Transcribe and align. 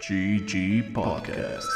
GG 0.00 0.94
Podcast. 0.94 1.68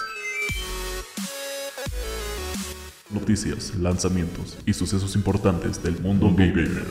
Noticias, 3.10 3.74
lanzamientos 3.76 4.56
y 4.64 4.72
sucesos 4.72 5.14
importantes 5.14 5.82
del 5.82 6.00
mundo 6.00 6.30
gamer. 6.34 6.86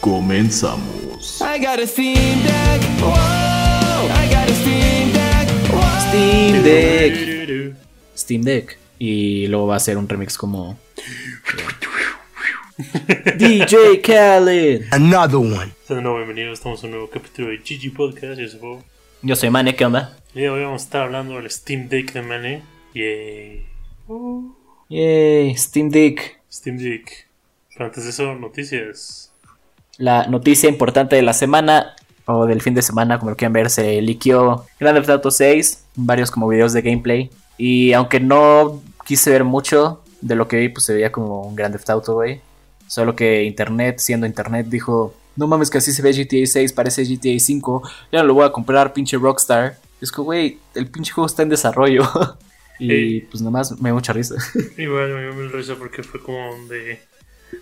Comenzamos. 0.00 1.42
I 1.42 1.62
got 1.62 1.78
a 1.78 1.86
Steam 1.86 2.42
Deck. 2.42 2.82
Whoa, 2.98 4.08
I 4.08 4.28
got 4.30 4.48
a 4.48 4.54
Steam 4.54 5.12
Deck. 5.12 5.48
Whoa. 5.70 6.08
Steam 6.08 6.62
Deck. 6.62 7.76
Steam 8.16 8.42
Deck. 8.42 8.78
Y 8.98 9.48
luego 9.48 9.66
va 9.66 9.76
a 9.76 9.80
ser 9.80 9.98
un 9.98 10.08
remix 10.08 10.38
como. 10.38 10.78
DJ 13.38 14.02
Khaled. 14.02 14.84
Another 14.90 15.38
one. 15.38 15.72
Nuevo 15.88 16.16
bienvenidos, 16.16 16.58
estamos 16.58 16.82
en 16.82 16.90
un 16.90 16.96
nuevo 16.96 17.10
capítulo 17.10 17.48
de 17.48 17.58
GG 17.58 17.94
Podcast, 17.94 18.38
yo 18.38 18.48
soy 18.48 18.60
Bob. 18.60 18.82
Yo 19.22 19.34
soy 19.34 19.50
Mane, 19.50 19.74
¿qué 19.74 19.86
onda? 19.86 20.16
Y 20.34 20.46
hoy 20.46 20.62
vamos 20.62 20.82
a 20.82 20.84
estar 20.84 21.02
hablando 21.02 21.36
del 21.36 21.50
Steam 21.50 21.88
Deck 21.88 22.12
de 22.12 22.22
Mane. 22.22 22.62
Yay. 22.94 23.66
Yay, 24.90 25.56
Steam 25.56 25.88
Deck. 25.88 26.40
Steam 26.52 26.76
Deck. 26.76 27.28
Pero 27.72 27.86
antes 27.86 28.04
de 28.04 28.10
eso, 28.10 28.34
noticias. 28.34 29.32
La 29.96 30.26
noticia 30.26 30.68
importante 30.68 31.16
de 31.16 31.22
la 31.22 31.32
semana 31.32 31.94
o 32.26 32.44
del 32.44 32.60
fin 32.60 32.74
de 32.74 32.82
semana, 32.82 33.18
como 33.18 33.30
lo 33.30 33.36
quieran 33.36 33.54
ver, 33.54 33.70
se 33.70 34.02
liqueó 34.02 34.66
Grand 34.78 34.98
Theft 34.98 35.10
Auto 35.10 35.30
6, 35.30 35.84
varios 35.96 36.30
como 36.30 36.48
videos 36.48 36.74
de 36.74 36.82
gameplay. 36.82 37.30
Y 37.56 37.94
aunque 37.94 38.20
no 38.20 38.82
quise 39.06 39.30
ver 39.30 39.44
mucho 39.44 40.02
de 40.20 40.34
lo 40.34 40.46
que 40.46 40.58
vi, 40.58 40.68
pues 40.68 40.84
se 40.84 40.92
veía 40.92 41.10
como 41.10 41.42
un 41.42 41.56
Grand 41.56 41.74
Theft 41.74 41.88
Auto, 41.88 42.14
güey. 42.14 42.40
Solo 42.92 43.16
que 43.16 43.44
Internet, 43.44 44.00
siendo 44.00 44.26
Internet, 44.26 44.66
dijo, 44.68 45.14
no 45.36 45.46
mames 45.46 45.70
que 45.70 45.78
así 45.78 45.92
se 45.92 46.02
ve 46.02 46.12
GTA 46.12 46.44
6, 46.44 46.74
parece 46.74 47.04
GTA 47.04 47.38
5, 47.38 47.90
ya 48.12 48.18
no 48.18 48.26
lo 48.26 48.34
voy 48.34 48.44
a 48.44 48.52
comprar, 48.52 48.92
pinche 48.92 49.16
Rockstar. 49.16 49.78
Es 50.02 50.12
que, 50.12 50.20
güey, 50.20 50.58
el 50.74 50.88
pinche 50.88 51.10
juego 51.10 51.26
está 51.26 51.42
en 51.42 51.48
desarrollo. 51.48 52.06
y 52.78 53.20
pues 53.20 53.42
nomás 53.42 53.80
me 53.80 53.88
da 53.88 53.94
mucha 53.94 54.12
risa. 54.12 54.34
Igual 54.76 55.08
me 55.14 55.22
dio 55.22 55.32
mil 55.32 55.50
risa 55.50 55.76
porque 55.76 56.02
fue 56.02 56.20
como 56.22 56.68
de. 56.68 57.00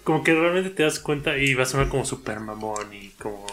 Como 0.03 0.25
que 0.25 0.35
realmente 0.35 0.71
te 0.71 0.83
das 0.83 0.99
cuenta 0.99 1.39
y 1.39 1.55
va 1.55 1.63
a 1.63 1.67
sonar 1.67 1.91
como 1.91 2.05
super 2.05 2.41
mamón 2.41 2.93
y 2.93 3.11
como 3.11 3.47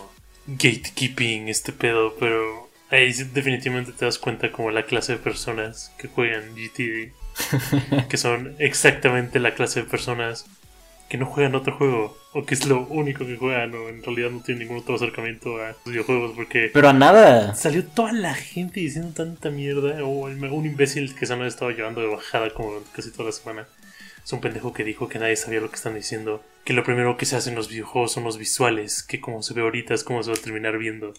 gatekeeping 0.48 1.48
este 1.48 1.74
pedo, 1.74 2.16
pero 2.20 2.72
ahí 2.90 3.14
definitivamente 3.14 3.92
te 3.92 4.06
das 4.06 4.18
cuenta 4.18 4.52
como 4.52 4.72
la 4.72 4.88
clase 4.88 5.12
de 5.12 5.20
personas 5.20 5.92
que 6.00 6.08
juegan 6.08 6.56
GTA, 6.56 8.08
que 8.10 8.18
son 8.18 8.56
exactamente 8.58 9.40
la 9.40 9.54
clase 9.54 9.82
de 9.82 9.86
personas 9.86 10.48
que 11.10 11.18
no 11.18 11.26
juegan 11.26 11.56
otro 11.56 11.76
juego 11.76 12.18
o 12.34 12.46
que 12.46 12.54
es 12.54 12.68
lo 12.68 12.86
único 12.88 13.26
que 13.26 13.38
juegan 13.38 13.74
o 13.74 13.90
en 13.90 14.04
realidad 14.04 14.30
no 14.30 14.42
tienen 14.42 14.68
ningún 14.68 14.82
otro 14.84 14.96
acercamiento 14.96 15.58
a 15.58 15.70
los 15.70 15.86
videojuegos 15.86 16.34
porque 16.36 16.70
Pero 16.74 16.90
a 16.90 16.94
nada. 16.94 17.56
Salió 17.56 17.86
toda 17.86 18.12
la 18.12 18.34
gente 18.34 18.80
diciendo 18.80 19.12
tanta 19.14 19.50
mierda. 19.50 20.04
O 20.04 20.26
un 20.26 20.66
imbécil 20.66 21.16
que 21.16 21.26
se 21.26 21.36
nos 21.36 21.48
estaba 21.48 21.72
llevando 21.72 22.02
de 22.02 22.08
bajada 22.08 22.54
como 22.54 22.82
casi 22.94 23.12
toda 23.12 23.26
la 23.26 23.32
semana. 23.32 23.68
Es 24.24 24.34
un 24.34 24.42
pendejo 24.42 24.74
que 24.74 24.84
dijo 24.84 25.08
que 25.08 25.20
nadie 25.20 25.38
sabía 25.38 25.62
lo 25.62 25.70
que 25.70 25.78
están 25.78 25.96
diciendo. 25.96 26.44
Que 26.66 26.74
lo 26.74 26.84
primero 26.84 27.16
que 27.16 27.26
se 27.26 27.38
hace 27.38 27.50
en 27.50 27.56
los 27.56 27.70
videojuegos 27.70 28.12
son 28.12 28.26
los 28.26 28.38
visuales. 28.38 29.02
Que 29.02 29.22
como 29.22 29.42
se 29.42 29.54
ve 29.54 29.62
ahorita 29.62 29.94
es 29.94 30.04
como 30.04 30.22
se 30.22 30.32
va 30.32 30.38
a 30.38 30.42
terminar 30.42 30.78
viendo. 30.78 31.14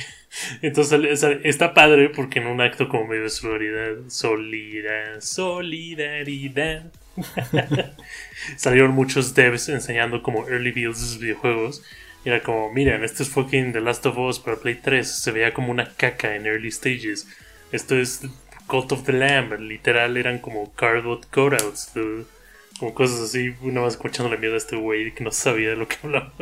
Entonces 0.62 1.22
está 1.44 1.74
padre 1.74 2.08
porque 2.08 2.38
en 2.38 2.46
un 2.46 2.62
acto 2.62 2.88
como 2.88 3.06
medio 3.06 3.24
de 3.24 3.30
solidaridad. 3.30 4.08
Solida, 4.08 5.20
solidaridad. 5.20 6.90
Salieron 8.56 8.92
muchos 8.92 9.34
devs 9.34 9.68
enseñando 9.68 10.22
como 10.22 10.48
early 10.48 10.72
builds 10.72 11.00
de 11.00 11.06
sus 11.06 11.18
videojuegos. 11.18 11.82
Y 12.24 12.30
era 12.30 12.42
como, 12.42 12.72
miren, 12.72 13.04
esto 13.04 13.22
es 13.22 13.28
fucking 13.28 13.72
The 13.72 13.80
Last 13.80 14.06
of 14.06 14.18
Us 14.18 14.38
para 14.38 14.56
Play 14.56 14.76
3. 14.76 15.06
Se 15.06 15.30
veía 15.30 15.52
como 15.52 15.70
una 15.70 15.92
caca 15.94 16.34
en 16.34 16.46
early 16.46 16.70
stages. 16.70 17.28
Esto 17.70 17.96
es 17.96 18.22
Cult 18.66 18.92
of 18.92 19.04
the 19.04 19.12
Lamb. 19.12 19.60
Literal 19.60 20.16
eran 20.16 20.38
como 20.38 20.72
cutouts. 20.72 21.92
dude. 21.94 22.24
Como 22.78 22.94
cosas 22.94 23.20
así. 23.20 23.54
Una 23.60 23.82
más 23.82 23.94
escuchando 23.94 24.32
la 24.32 24.38
mierda 24.38 24.56
a 24.56 24.58
este 24.58 24.76
güey 24.76 25.12
que 25.12 25.22
no 25.22 25.30
sabía 25.30 25.70
de 25.70 25.76
lo 25.76 25.86
que 25.86 25.96
hablaba. 26.02 26.32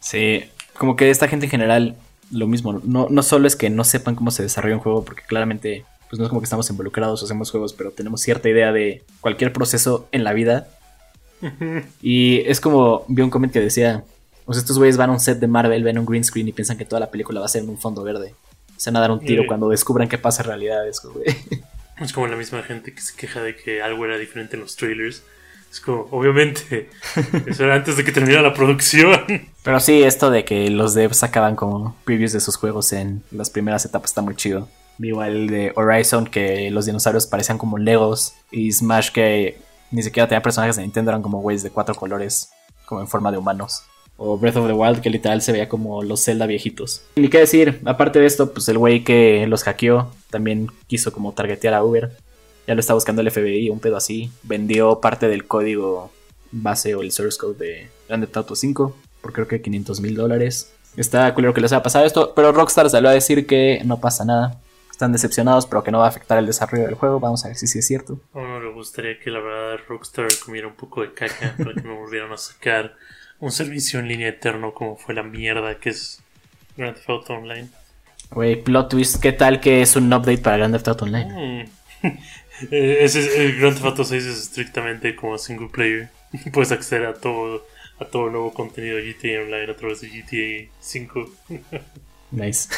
Sí, 0.00 0.44
como 0.74 0.96
que 0.96 1.10
esta 1.10 1.28
gente 1.28 1.46
en 1.46 1.50
general, 1.50 1.96
lo 2.30 2.46
mismo. 2.46 2.80
No, 2.82 3.08
no 3.10 3.22
solo 3.22 3.46
es 3.46 3.54
que 3.54 3.70
no 3.70 3.84
sepan 3.84 4.16
cómo 4.16 4.30
se 4.30 4.42
desarrolla 4.42 4.76
un 4.76 4.80
juego, 4.80 5.04
porque 5.04 5.22
claramente, 5.22 5.84
pues 6.10 6.18
no 6.18 6.24
es 6.26 6.28
como 6.28 6.40
que 6.40 6.44
estamos 6.44 6.68
involucrados 6.68 7.22
o 7.22 7.24
hacemos 7.24 7.50
juegos, 7.50 7.72
pero 7.72 7.92
tenemos 7.92 8.20
cierta 8.20 8.48
idea 8.50 8.72
de 8.72 9.02
cualquier 9.22 9.52
proceso 9.52 10.08
en 10.12 10.24
la 10.24 10.32
vida. 10.34 10.66
y 12.02 12.40
es 12.40 12.60
como, 12.60 13.04
vi 13.08 13.22
un 13.22 13.30
comment 13.30 13.52
que 13.52 13.60
decía, 13.60 14.04
pues 14.44 14.58
estos 14.58 14.76
güeyes 14.78 14.96
van 14.96 15.10
a 15.10 15.12
un 15.12 15.20
set 15.20 15.38
de 15.38 15.46
Marvel, 15.46 15.82
ven 15.84 15.98
un 15.98 16.06
green 16.06 16.24
screen 16.24 16.48
y 16.48 16.52
piensan 16.52 16.76
que 16.76 16.84
toda 16.84 17.00
la 17.00 17.10
película 17.10 17.40
va 17.40 17.46
a 17.46 17.48
ser 17.48 17.62
en 17.62 17.68
un 17.70 17.78
fondo 17.78 18.02
verde. 18.02 18.34
Se 18.76 18.90
van 18.90 18.96
a 18.96 19.00
dar 19.00 19.10
un 19.10 19.20
tiro 19.20 19.42
Sí. 19.42 19.46
cuando 19.48 19.68
descubran 19.68 20.08
qué 20.08 20.18
pasa 20.18 20.42
en 20.42 20.48
realidad. 20.48 20.86
Es 20.88 21.00
como, 21.00 21.14
güey. 21.14 21.26
Es 22.00 22.14
como 22.14 22.26
la 22.28 22.36
misma 22.36 22.62
gente 22.62 22.94
que 22.94 23.02
se 23.02 23.14
queja 23.14 23.42
de 23.42 23.54
que 23.54 23.82
algo 23.82 24.06
era 24.06 24.16
diferente 24.16 24.56
en 24.56 24.62
los 24.62 24.74
trailers. 24.74 25.22
Es 25.70 25.80
como, 25.80 26.08
obviamente, 26.10 26.88
eso 27.46 27.64
era 27.64 27.74
antes 27.74 27.98
de 27.98 28.04
que 28.04 28.10
terminara 28.10 28.40
la 28.40 28.54
producción. 28.54 29.20
Pero 29.62 29.80
sí, 29.80 30.02
esto 30.02 30.30
de 30.30 30.46
que 30.46 30.70
los 30.70 30.94
devs 30.94 31.18
sacaban 31.18 31.56
como 31.56 31.94
previews 32.06 32.32
de 32.32 32.40
sus 32.40 32.56
juegos 32.56 32.94
en 32.94 33.22
las 33.30 33.50
primeras 33.50 33.84
etapas 33.84 34.12
está 34.12 34.22
muy 34.22 34.34
chido. 34.34 34.66
Igual 35.02 35.32
el 35.32 35.46
de 35.48 35.72
Horizon, 35.74 36.26
que 36.26 36.70
los 36.70 36.86
dinosaurios 36.86 37.26
parecían 37.26 37.58
como 37.58 37.78
Legos. 37.78 38.34
Y 38.50 38.70
Smash, 38.72 39.10
que 39.10 39.58
ni 39.90 40.02
siquiera 40.02 40.28
tenía 40.28 40.42
personajes 40.42 40.76
de 40.76 40.82
Nintendo, 40.82 41.10
eran 41.10 41.22
como 41.22 41.40
güeyes 41.40 41.62
de 41.62 41.70
cuatro 41.70 41.94
colores, 41.94 42.50
como 42.86 43.00
en 43.00 43.08
forma 43.08 43.32
de 43.32 43.38
humanos. 43.38 43.82
O 44.16 44.36
Breath 44.36 44.56
of 44.56 44.66
the 44.66 44.74
Wild, 44.74 45.00
que 45.00 45.10
literal 45.10 45.40
se 45.40 45.52
veía 45.52 45.68
como 45.68 46.02
los 46.02 46.22
Zelda 46.22 46.46
viejitos. 46.46 47.02
Ni 47.16 47.28
qué 47.28 47.38
decir, 47.38 47.80
aparte 47.86 48.18
de 48.18 48.26
esto, 48.26 48.52
pues 48.52 48.68
el 48.68 48.76
güey 48.76 49.02
que 49.02 49.46
los 49.46 49.62
hackeó 49.62 50.12
también 50.28 50.68
quiso 50.86 51.12
como 51.12 51.32
targetear 51.32 51.74
a 51.74 51.82
Uber. 51.82 52.12
Ya 52.66 52.74
lo 52.74 52.80
está 52.80 52.92
buscando 52.92 53.22
el 53.22 53.30
FBI, 53.30 53.70
un 53.70 53.80
pedo 53.80 53.96
así. 53.96 54.30
Vendió 54.42 55.00
parte 55.00 55.28
del 55.28 55.46
código 55.46 56.10
base 56.52 56.94
o 56.94 57.00
el 57.00 57.12
source 57.12 57.38
code 57.38 57.56
de 57.56 57.88
Grand 58.08 58.24
Theft 58.24 58.36
Auto 58.36 58.56
5 58.56 58.94
por 59.20 59.32
creo 59.32 59.46
que 59.46 59.60
500 59.60 60.00
mil 60.00 60.14
dólares. 60.14 60.72
Está 60.96 61.32
culero 61.34 61.54
que 61.54 61.60
les 61.60 61.72
haya 61.72 61.82
pasado 61.82 62.04
esto, 62.04 62.32
pero 62.34 62.52
Rockstar 62.52 62.90
salió 62.90 63.10
a 63.10 63.14
decir 63.14 63.46
que 63.46 63.82
no 63.84 64.00
pasa 64.00 64.24
nada. 64.24 64.60
Están 65.00 65.12
decepcionados, 65.12 65.64
pero 65.66 65.82
que 65.82 65.90
no 65.90 66.00
va 66.00 66.04
a 66.04 66.08
afectar 66.10 66.36
el 66.36 66.44
desarrollo 66.44 66.84
del 66.84 66.92
juego. 66.94 67.18
Vamos 67.20 67.42
a 67.42 67.48
ver 67.48 67.56
si 67.56 67.66
sí 67.66 67.78
es 67.78 67.86
cierto. 67.86 68.20
A 68.34 68.38
uno 68.38 68.60
le 68.60 68.70
gustaría 68.70 69.18
que 69.18 69.30
la 69.30 69.38
verdad 69.40 69.78
Rockstar 69.88 70.26
comiera 70.44 70.66
un 70.68 70.74
poco 70.74 71.00
de 71.00 71.14
caca 71.14 71.54
para 71.56 71.72
que 71.72 71.80
no 71.80 71.96
volvieran 71.96 72.30
a 72.32 72.36
sacar 72.36 72.96
un 73.38 73.50
servicio 73.50 73.98
en 73.98 74.08
línea 74.08 74.28
eterno 74.28 74.74
como 74.74 74.98
fue 74.98 75.14
la 75.14 75.22
mierda 75.22 75.78
que 75.78 75.88
es 75.88 76.20
Grand 76.76 76.96
Theft 76.96 77.08
Auto 77.08 77.32
Online. 77.32 77.70
Güey, 78.30 78.62
plot 78.62 78.90
twist, 78.90 79.22
¿qué 79.22 79.32
tal 79.32 79.58
que 79.58 79.80
es 79.80 79.96
un 79.96 80.12
update 80.12 80.36
para 80.36 80.58
Grand 80.58 80.74
Theft 80.74 80.88
Auto 80.88 81.04
Online? 81.06 81.64
Mm. 82.02 82.08
Eh, 82.70 82.98
ese 83.00 83.20
es- 83.20 83.36
el 83.38 83.58
Grand 83.58 83.72
Theft 83.76 83.86
Auto 83.86 84.04
6 84.04 84.22
es 84.22 84.38
estrictamente 84.38 85.16
como 85.16 85.38
single 85.38 85.68
player. 85.72 86.10
Puedes 86.52 86.72
acceder 86.72 87.06
a 87.06 87.14
todo 87.14 87.66
a 87.98 88.04
todo 88.04 88.26
el 88.26 88.32
nuevo 88.32 88.52
contenido 88.52 88.98
de 88.98 89.14
GTA 89.14 89.44
Online 89.44 89.72
a 89.72 89.76
través 89.76 90.02
de 90.02 90.08
GTA 90.10 90.70
5. 90.78 91.30
Nice. 92.32 92.68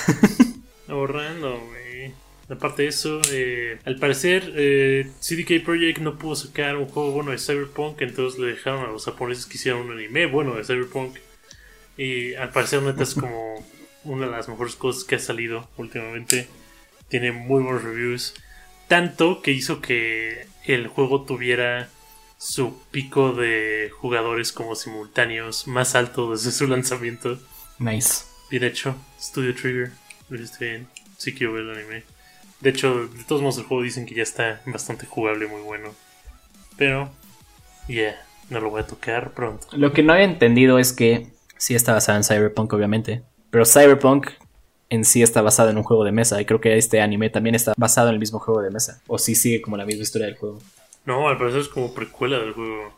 Ahorrando, 0.92 1.58
güey. 1.58 2.12
Aparte 2.50 2.82
de 2.82 2.88
eso, 2.88 3.22
eh, 3.30 3.78
al 3.86 3.96
parecer 3.96 4.52
eh, 4.54 5.10
CDK 5.20 5.64
Projekt 5.64 6.00
no 6.00 6.18
pudo 6.18 6.36
sacar 6.36 6.76
un 6.76 6.86
juego 6.86 7.12
bueno 7.12 7.30
de 7.30 7.38
Cyberpunk, 7.38 8.02
entonces 8.02 8.38
le 8.38 8.48
dejaron 8.48 8.84
a 8.84 8.92
los 8.92 9.06
japoneses 9.06 9.46
que 9.46 9.56
hicieran 9.56 9.80
un 9.80 9.92
anime 9.92 10.26
bueno 10.26 10.54
de 10.54 10.64
Cyberpunk. 10.64 11.16
Y 11.96 12.34
al 12.34 12.50
parecer 12.50 12.82
neta 12.82 13.04
es 13.04 13.14
como 13.14 13.66
una 14.04 14.26
de 14.26 14.32
las 14.32 14.50
mejores 14.50 14.76
cosas 14.76 15.04
que 15.04 15.14
ha 15.14 15.18
salido 15.18 15.66
últimamente. 15.78 16.46
Tiene 17.08 17.32
muy 17.32 17.62
buenos 17.62 17.84
reviews. 17.84 18.34
Tanto 18.86 19.40
que 19.40 19.52
hizo 19.52 19.80
que 19.80 20.46
el 20.66 20.88
juego 20.88 21.22
tuviera 21.22 21.88
su 22.36 22.82
pico 22.90 23.32
de 23.32 23.90
jugadores 23.98 24.52
como 24.52 24.74
simultáneos 24.74 25.66
más 25.68 25.94
alto 25.94 26.32
desde 26.32 26.52
su 26.52 26.66
lanzamiento. 26.68 27.38
nice. 27.78 28.24
Bien 28.50 28.64
hecho, 28.64 28.94
Studio 29.18 29.54
Trigger. 29.54 30.01
Hiciste 30.30 30.70
bien. 30.70 30.88
Sí 31.16 31.34
quiero 31.34 31.52
ver 31.54 31.62
el 31.64 31.70
anime. 31.70 32.04
De 32.60 32.70
hecho, 32.70 33.08
de 33.08 33.24
todos 33.24 33.42
modos 33.42 33.58
el 33.58 33.64
juego 33.64 33.82
dicen 33.82 34.06
que 34.06 34.14
ya 34.14 34.22
está 34.22 34.60
bastante 34.66 35.06
jugable, 35.06 35.46
muy 35.46 35.62
bueno. 35.62 35.90
Pero, 36.76 37.10
yeah, 37.88 38.16
no 38.50 38.60
lo 38.60 38.70
voy 38.70 38.82
a 38.82 38.86
tocar 38.86 39.32
pronto. 39.32 39.66
Lo 39.72 39.92
que 39.92 40.02
no 40.02 40.12
había 40.12 40.24
entendido 40.24 40.78
es 40.78 40.92
que 40.92 41.26
sí 41.58 41.74
está 41.74 41.92
basado 41.92 42.18
en 42.18 42.24
Cyberpunk, 42.24 42.72
obviamente. 42.72 43.22
Pero 43.50 43.64
Cyberpunk 43.64 44.30
en 44.90 45.04
sí 45.04 45.22
está 45.22 45.42
basado 45.42 45.70
en 45.70 45.78
un 45.78 45.84
juego 45.84 46.04
de 46.04 46.12
mesa. 46.12 46.40
Y 46.40 46.44
creo 46.44 46.60
que 46.60 46.76
este 46.76 47.00
anime 47.00 47.30
también 47.30 47.54
está 47.54 47.72
basado 47.76 48.08
en 48.08 48.14
el 48.14 48.20
mismo 48.20 48.38
juego 48.38 48.60
de 48.62 48.70
mesa. 48.70 49.00
O 49.06 49.18
sí 49.18 49.34
sigue 49.34 49.62
como 49.62 49.76
la 49.76 49.86
misma 49.86 50.02
historia 50.02 50.26
del 50.26 50.36
juego. 50.36 50.60
No, 51.04 51.28
al 51.28 51.38
parecer 51.38 51.62
es 51.62 51.68
como 51.68 51.94
precuela 51.94 52.38
del 52.38 52.52
juego. 52.52 52.92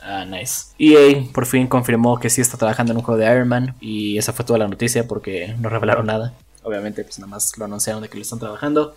Ah, 0.00 0.24
nice. 0.24 0.74
EA 0.78 1.22
por 1.32 1.46
fin 1.46 1.68
confirmó 1.68 2.18
que 2.18 2.30
sí 2.30 2.40
está 2.40 2.58
trabajando 2.58 2.92
en 2.92 2.98
un 2.98 3.04
juego 3.04 3.18
de 3.18 3.32
Iron 3.32 3.48
Man. 3.48 3.74
Y 3.80 4.18
esa 4.18 4.32
fue 4.32 4.44
toda 4.44 4.58
la 4.58 4.68
noticia 4.68 5.06
porque 5.06 5.54
no 5.58 5.68
revelaron 5.68 6.06
nada. 6.06 6.34
Obviamente, 6.66 7.04
pues 7.04 7.20
nada 7.20 7.30
más 7.30 7.56
lo 7.56 7.64
anunciaron 7.64 8.02
de 8.02 8.08
que 8.08 8.16
lo 8.16 8.22
están 8.22 8.40
trabajando. 8.40 8.96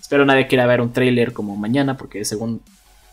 Espero 0.00 0.24
nadie 0.24 0.46
quiera 0.46 0.64
ver 0.66 0.80
un 0.80 0.92
trailer 0.92 1.32
como 1.32 1.56
mañana. 1.56 1.96
Porque 1.96 2.24
según 2.24 2.62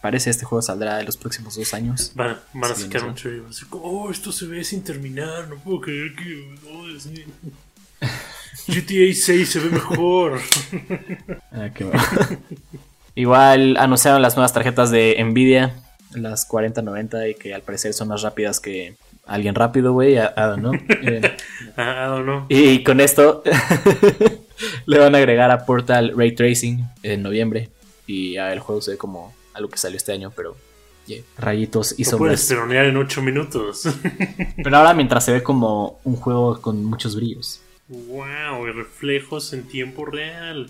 parece, 0.02 0.30
este 0.30 0.46
juego 0.46 0.62
saldrá 0.62 1.00
en 1.00 1.08
los 1.08 1.18
próximos 1.18 1.56
dos 1.56 1.74
años. 1.74 2.12
Van, 2.14 2.38
van 2.54 2.72
a 2.72 2.76
sacar 2.76 3.06
un 3.06 3.16
trailer. 3.16 3.42
y 3.42 3.44
va 3.44 3.50
a 3.50 3.70
como, 3.70 3.84
oh, 3.84 4.12
esto 4.12 4.32
se 4.32 4.46
ve 4.46 4.64
sin 4.64 4.84
terminar. 4.84 5.48
No 5.50 5.56
puedo 5.56 5.82
creer 5.82 6.14
que. 6.16 6.58
oh, 6.72 6.86
Dios 6.86 7.08
mío". 7.08 7.26
GTA 8.68 9.14
6 9.16 9.50
se 9.50 9.60
ve 9.60 9.70
mejor. 9.72 10.40
Ah, 11.52 11.70
qué 11.74 11.86
bueno. 11.86 12.00
Igual 13.16 13.78
anunciaron 13.78 14.22
las 14.22 14.36
nuevas 14.36 14.54
tarjetas 14.54 14.92
de 14.92 15.18
Nvidia, 15.24 15.74
las 16.12 16.46
4090, 16.46 17.30
y 17.30 17.34
que 17.34 17.56
al 17.56 17.64
parecer 17.64 17.96
son 17.96 18.10
más 18.10 18.22
rápidas 18.22 18.60
que 18.60 18.96
alguien 19.28 19.56
rápido, 19.56 19.94
güey. 19.94 20.16
I, 20.16 20.20
I 20.20 20.32
don't 20.36 20.60
know. 20.60 20.74
Eh, 20.74 21.36
I 21.78 22.08
don't 22.08 22.24
know. 22.24 22.46
y 22.50 22.84
con 22.84 23.00
esto 23.00 23.44
le 24.86 25.00
van 25.00 25.16
a 25.16 25.18
agregar 25.20 25.52
a 25.52 25.66
Portal 25.66 26.14
Ray 26.16 26.34
Tracing 26.34 26.84
en 27.04 27.24
noviembre. 27.24 27.70
Y 28.06 28.34
ya 28.34 28.52
el 28.54 28.60
juego 28.60 28.82
se 28.82 28.92
ve 28.92 28.98
como 28.98 29.34
algo 29.54 29.70
que 29.70 29.78
salió 29.78 29.98
este 29.98 30.14
año, 30.14 30.32
pero 30.36 30.56
yeah, 31.08 31.22
rayitos 31.38 31.94
y 32.00 32.04
Lo 32.10 32.18
puedes 32.18 32.42
sombras. 32.42 32.48
peronear 32.48 32.86
en 32.86 32.98
8 32.98 33.22
minutos. 33.22 33.84
Pero 34.64 34.78
ahora 34.78 34.94
mientras 34.94 35.26
se 35.26 35.34
ve 35.34 35.44
como 35.44 36.00
un 36.04 36.16
juego 36.16 36.62
con 36.62 36.84
muchos 36.86 37.16
brillos. 37.16 37.62
wow, 37.90 38.66
y 38.68 38.72
reflejos 38.72 39.52
en 39.54 39.68
tiempo 39.68 40.06
real. 40.06 40.70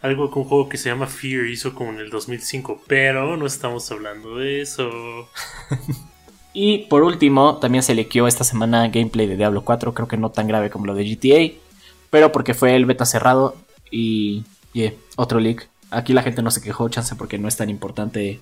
Algo 0.00 0.32
que 0.32 0.38
un 0.40 0.44
juego 0.46 0.68
que 0.68 0.76
se 0.78 0.88
llama 0.88 1.06
Fear 1.06 1.46
hizo 1.46 1.74
como 1.74 1.90
en 1.90 2.00
el 2.00 2.10
2005, 2.10 2.82
pero 2.88 3.36
no 3.36 3.46
estamos 3.46 3.88
hablando 3.92 4.36
de 4.38 4.60
eso. 4.60 4.90
Y 6.52 6.86
por 6.86 7.02
último, 7.02 7.58
también 7.58 7.82
se 7.82 7.94
lequeó 7.94 8.26
esta 8.26 8.44
semana 8.44 8.88
gameplay 8.88 9.26
de 9.26 9.36
Diablo 9.36 9.64
4, 9.64 9.94
creo 9.94 10.08
que 10.08 10.16
no 10.16 10.30
tan 10.30 10.46
grave 10.46 10.70
como 10.70 10.86
lo 10.86 10.94
de 10.94 11.04
GTA, 11.04 11.54
pero 12.10 12.30
porque 12.30 12.54
fue 12.54 12.76
el 12.76 12.84
beta 12.84 13.06
cerrado 13.06 13.56
y 13.90 14.44
yeah, 14.72 14.92
otro 15.16 15.40
leak. 15.40 15.68
Aquí 15.90 16.12
la 16.12 16.22
gente 16.22 16.42
no 16.42 16.50
se 16.50 16.62
quejó, 16.62 16.88
chance 16.88 17.14
porque 17.16 17.38
no 17.38 17.48
es 17.48 17.56
tan 17.56 17.70
importante 17.70 18.40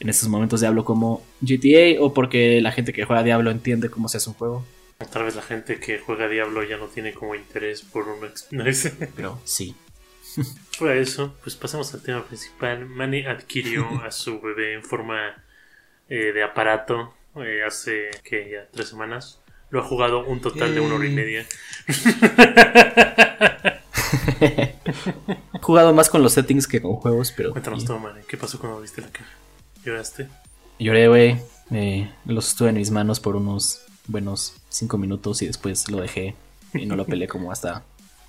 en 0.00 0.08
estos 0.08 0.28
momentos 0.28 0.60
Diablo 0.60 0.84
como 0.84 1.22
GTA 1.40 2.00
o 2.00 2.12
porque 2.12 2.60
la 2.60 2.72
gente 2.72 2.92
que 2.92 3.04
juega 3.04 3.22
Diablo 3.22 3.50
entiende 3.50 3.88
cómo 3.88 4.08
se 4.08 4.16
hace 4.16 4.30
un 4.30 4.36
juego. 4.36 4.64
Tal 5.12 5.24
vez 5.24 5.36
la 5.36 5.42
gente 5.42 5.78
que 5.78 5.98
juega 5.98 6.28
Diablo 6.28 6.62
ya 6.64 6.76
no 6.76 6.86
tiene 6.86 7.12
como 7.12 7.34
interés 7.34 7.82
por 7.82 8.08
un... 8.08 8.18
Pero 9.16 9.40
sí. 9.44 9.74
Fuera 10.72 10.94
de 10.94 11.02
eso, 11.02 11.34
pues 11.42 11.56
pasamos 11.56 11.92
al 11.94 12.02
tema 12.02 12.24
principal. 12.24 12.86
Manny 12.86 13.24
adquirió 13.24 13.86
a 14.04 14.10
su 14.10 14.40
bebé 14.40 14.74
en 14.74 14.82
forma 14.82 15.42
eh, 16.08 16.32
de 16.32 16.42
aparato 16.42 17.14
eh, 17.36 17.62
hace 17.66 18.10
que 18.22 18.50
ya 18.50 18.68
tres 18.72 18.88
semanas. 18.88 19.40
Lo 19.70 19.80
ha 19.80 19.84
jugado 19.84 20.24
un 20.24 20.40
total 20.40 20.74
de 20.74 20.80
una 20.80 20.94
hora 20.94 21.06
y 21.06 21.12
media. 21.12 21.46
He 24.40 25.58
jugado 25.60 25.92
más 25.94 26.10
con 26.10 26.22
los 26.22 26.32
settings 26.34 26.66
que 26.66 26.80
con 26.80 26.94
juegos, 26.96 27.32
pero 27.36 27.50
Cuéntanos 27.50 27.84
todo, 27.84 27.98
Manny. 27.98 28.20
¿Qué 28.28 28.36
pasó 28.36 28.58
cuando 28.58 28.80
viste 28.80 29.00
la 29.00 29.08
caja? 29.08 29.30
¿Lloraste? 29.84 30.28
lloré, 30.78 31.08
güey. 31.08 31.38
Eh, 31.70 32.10
los 32.26 32.48
estuve 32.48 32.68
en 32.68 32.76
mis 32.76 32.90
manos 32.90 33.20
por 33.20 33.36
unos 33.36 33.80
buenos 34.06 34.54
5 34.68 34.98
minutos 34.98 35.40
y 35.42 35.46
después 35.46 35.90
lo 35.90 36.00
dejé 36.00 36.34
y 36.74 36.86
no 36.86 36.96
lo 36.96 37.06
peleé 37.06 37.26
como 37.28 37.50
hasta 37.50 37.82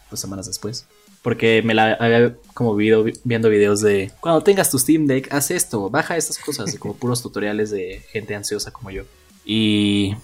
dos 0.10 0.20
semanas 0.20 0.48
después. 0.48 0.88
Porque 1.26 1.64
me 1.64 1.74
la 1.74 1.94
había 1.94 2.36
como 2.54 2.76
vivido 2.76 3.04
viendo 3.24 3.50
videos 3.50 3.82
de 3.82 4.12
cuando 4.20 4.44
tengas 4.44 4.70
tu 4.70 4.78
Steam 4.78 5.08
Deck, 5.08 5.34
haz 5.34 5.50
esto, 5.50 5.90
baja 5.90 6.18
estas 6.18 6.38
cosas, 6.38 6.72
y 6.76 6.78
como 6.78 6.94
puros 6.94 7.24
tutoriales 7.24 7.72
de 7.72 8.04
gente 8.12 8.36
ansiosa 8.36 8.70
como 8.70 8.92
yo. 8.92 9.06
Y 9.44 10.16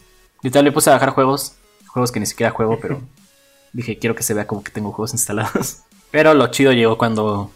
literal 0.43 0.63
me 0.63 0.71
puse 0.71 0.91
a 0.91 0.93
bajar 0.93 1.09
juegos, 1.09 1.53
juegos 1.87 2.11
que 2.11 2.19
ni 2.19 2.27
siquiera 2.27 2.51
juego, 2.51 2.77
pero 2.79 3.01
dije 3.73 3.97
quiero 3.97 4.13
que 4.13 4.21
se 4.21 4.35
vea 4.35 4.45
como 4.45 4.63
que 4.63 4.69
tengo 4.69 4.91
juegos 4.91 5.13
instalados. 5.13 5.79
Pero 6.11 6.35
lo 6.35 6.45
chido 6.47 6.71
llegó 6.71 6.99
cuando 6.99 7.49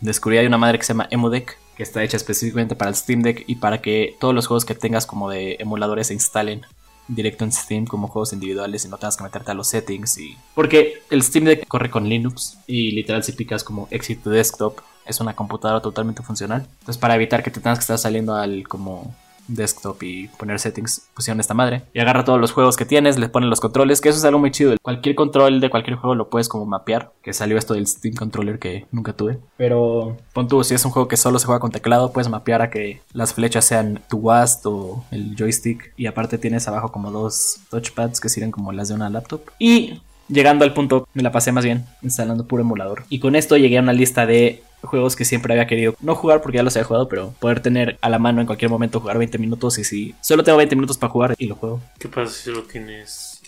descubrí 0.00 0.38
hay 0.38 0.46
una 0.46 0.56
madre 0.56 0.78
que 0.78 0.84
se 0.86 0.94
llama 0.94 1.08
EmuDeck, 1.10 1.58
que 1.76 1.82
está 1.82 2.02
hecha 2.02 2.16
específicamente 2.16 2.74
para 2.74 2.88
el 2.88 2.96
Steam 2.96 3.20
Deck 3.20 3.44
y 3.46 3.56
para 3.56 3.82
que 3.82 4.16
todos 4.18 4.34
los 4.34 4.46
juegos 4.46 4.64
que 4.64 4.74
tengas 4.74 5.04
como 5.04 5.28
de 5.28 5.56
emuladores 5.58 6.06
se 6.06 6.14
instalen 6.14 6.64
directo 7.08 7.44
en 7.44 7.52
Steam 7.52 7.86
como 7.86 8.08
juegos 8.08 8.32
individuales 8.32 8.84
y 8.84 8.88
no 8.88 8.98
tengas 8.98 9.16
que 9.16 9.24
meterte 9.24 9.50
a 9.50 9.54
los 9.54 9.68
settings 9.68 10.18
y 10.18 10.36
porque 10.54 11.02
el 11.10 11.22
Steam 11.22 11.46
Deck 11.46 11.66
corre 11.66 11.90
con 11.90 12.08
Linux 12.08 12.58
y 12.66 12.92
literal 12.92 13.24
si 13.24 13.32
picas 13.32 13.64
como 13.64 13.88
exit 13.90 14.22
to 14.22 14.30
desktop 14.30 14.80
es 15.06 15.20
una 15.20 15.34
computadora 15.34 15.80
totalmente 15.80 16.22
funcional. 16.22 16.66
Entonces 16.80 16.98
para 16.98 17.14
evitar 17.14 17.42
que 17.42 17.50
te 17.50 17.60
tengas 17.60 17.78
que 17.78 17.82
estar 17.82 17.98
saliendo 17.98 18.34
al 18.34 18.68
como 18.68 19.14
desktop 19.48 20.02
y 20.02 20.28
poner 20.28 20.60
settings, 20.60 21.08
pusieron 21.14 21.40
esta 21.40 21.54
madre. 21.54 21.82
Y 21.92 22.00
agarra 22.00 22.24
todos 22.24 22.40
los 22.40 22.52
juegos 22.52 22.76
que 22.76 22.84
tienes, 22.84 23.18
les 23.18 23.30
ponen 23.30 23.50
los 23.50 23.60
controles, 23.60 24.00
que 24.00 24.10
eso 24.10 24.18
es 24.18 24.24
algo 24.24 24.38
muy 24.38 24.50
chido. 24.50 24.76
Cualquier 24.82 25.14
control 25.14 25.60
de 25.60 25.70
cualquier 25.70 25.96
juego 25.96 26.14
lo 26.14 26.30
puedes 26.30 26.48
como 26.48 26.66
mapear, 26.66 27.12
que 27.22 27.32
salió 27.32 27.58
esto 27.58 27.74
del 27.74 27.86
Steam 27.86 28.14
Controller 28.14 28.58
que 28.58 28.86
nunca 28.92 29.12
tuve. 29.12 29.38
Pero 29.56 30.16
pon 30.32 30.48
tú, 30.48 30.62
si 30.62 30.74
es 30.74 30.84
un 30.84 30.90
juego 30.90 31.08
que 31.08 31.16
solo 31.16 31.38
se 31.38 31.46
juega 31.46 31.60
con 31.60 31.70
teclado, 31.70 32.12
puedes 32.12 32.28
mapear 32.28 32.62
a 32.62 32.70
que 32.70 33.00
las 33.12 33.34
flechas 33.34 33.64
sean 33.64 34.00
tu 34.08 34.18
WASD 34.18 34.66
o 34.66 35.04
el 35.10 35.34
joystick. 35.36 35.92
Y 35.96 36.06
aparte 36.06 36.38
tienes 36.38 36.68
abajo 36.68 36.92
como 36.92 37.10
dos 37.10 37.60
touchpads 37.70 38.20
que 38.20 38.28
sirven 38.28 38.50
como 38.50 38.72
las 38.72 38.88
de 38.88 38.94
una 38.94 39.10
laptop. 39.10 39.42
Y 39.58 40.00
llegando 40.28 40.64
al 40.64 40.74
punto, 40.74 41.08
me 41.14 41.22
la 41.22 41.32
pasé 41.32 41.52
más 41.52 41.64
bien 41.64 41.84
instalando 42.02 42.46
puro 42.46 42.62
emulador. 42.62 43.04
Y 43.08 43.18
con 43.18 43.36
esto 43.36 43.56
llegué 43.56 43.78
a 43.78 43.82
una 43.82 43.92
lista 43.92 44.26
de 44.26 44.62
juegos 44.82 45.16
que 45.16 45.24
siempre 45.24 45.52
había 45.52 45.66
querido 45.66 45.96
no 46.00 46.14
jugar 46.14 46.40
porque 46.40 46.56
ya 46.58 46.62
los 46.62 46.76
había 46.76 46.86
jugado, 46.86 47.08
pero 47.08 47.34
poder 47.40 47.60
tener 47.60 47.98
a 48.00 48.08
la 48.08 48.18
mano 48.18 48.40
en 48.40 48.46
cualquier 48.46 48.70
momento 48.70 49.00
jugar 49.00 49.18
20 49.18 49.38
minutos 49.38 49.78
y 49.78 49.84
si 49.84 50.14
solo 50.20 50.44
tengo 50.44 50.58
20 50.58 50.76
minutos 50.76 50.98
para 50.98 51.12
jugar 51.12 51.34
y 51.36 51.46
lo 51.46 51.56
juego, 51.56 51.80
¿Qué 51.98 52.08
pasa 52.08 52.32
si 52.32 52.44
solo 52.44 52.62
tienes 52.62 53.40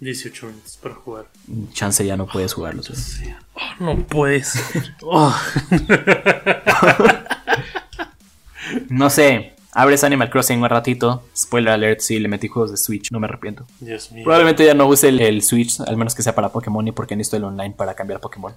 18 0.00 0.46
minutos 0.48 0.76
para 0.82 0.96
jugar? 0.96 1.26
chance 1.72 2.04
ya 2.04 2.16
no 2.16 2.26
puedes 2.26 2.52
jugarlos. 2.54 2.90
Oh, 3.54 3.60
no 3.78 3.96
puedes. 4.06 4.54
No 8.88 9.10
sé, 9.10 9.53
abres 9.74 10.04
Animal 10.04 10.30
Crossing 10.30 10.62
un 10.62 10.68
ratito, 10.68 11.22
spoiler 11.36 11.72
alert, 11.72 12.00
si 12.00 12.18
le 12.18 12.28
metí 12.28 12.48
juegos 12.48 12.70
de 12.70 12.76
Switch, 12.76 13.10
no 13.10 13.20
me 13.20 13.26
arrepiento. 13.26 13.66
Dios 13.80 14.10
mío. 14.12 14.24
Probablemente 14.24 14.64
ya 14.64 14.74
no 14.74 14.86
use 14.86 15.08
el, 15.08 15.20
el 15.20 15.42
Switch, 15.42 15.80
al 15.80 15.96
menos 15.96 16.14
que 16.14 16.22
sea 16.22 16.34
para 16.34 16.50
Pokémon 16.50 16.86
y 16.86 16.92
porque 16.92 17.16
necesito 17.16 17.36
el 17.36 17.44
online 17.44 17.74
para 17.76 17.94
cambiar 17.94 18.20
Pokémon. 18.20 18.54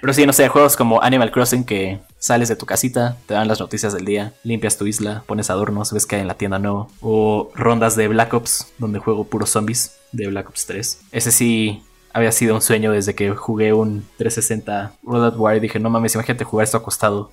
Pero 0.00 0.12
sí, 0.12 0.26
no 0.26 0.32
sé, 0.32 0.48
juegos 0.48 0.76
como 0.76 1.02
Animal 1.02 1.30
Crossing 1.30 1.64
que 1.64 1.98
sales 2.18 2.48
de 2.48 2.56
tu 2.56 2.66
casita, 2.66 3.16
te 3.26 3.34
dan 3.34 3.48
las 3.48 3.60
noticias 3.60 3.92
del 3.92 4.04
día, 4.04 4.32
limpias 4.44 4.76
tu 4.76 4.86
isla, 4.86 5.24
pones 5.26 5.50
adornos, 5.50 5.92
ves 5.92 6.06
que 6.06 6.16
hay 6.16 6.22
en 6.22 6.28
la 6.28 6.34
tienda 6.34 6.58
nuevo. 6.58 6.90
O 7.00 7.50
rondas 7.54 7.96
de 7.96 8.08
Black 8.08 8.32
Ops, 8.34 8.72
donde 8.78 8.98
juego 8.98 9.24
puros 9.24 9.50
zombies 9.50 9.96
de 10.12 10.26
Black 10.28 10.48
Ops 10.48 10.66
3. 10.66 11.00
Ese 11.12 11.32
sí 11.32 11.82
había 12.12 12.32
sido 12.32 12.54
un 12.54 12.62
sueño 12.62 12.92
desde 12.92 13.14
que 13.14 13.30
jugué 13.30 13.72
un 13.72 14.04
360 14.18 14.92
World 15.02 15.34
at 15.34 15.38
War 15.38 15.56
y 15.56 15.60
dije, 15.60 15.78
no 15.78 15.90
mames, 15.90 16.14
imagínate 16.14 16.44
jugar 16.44 16.64
esto 16.64 16.76
acostado. 16.76 17.32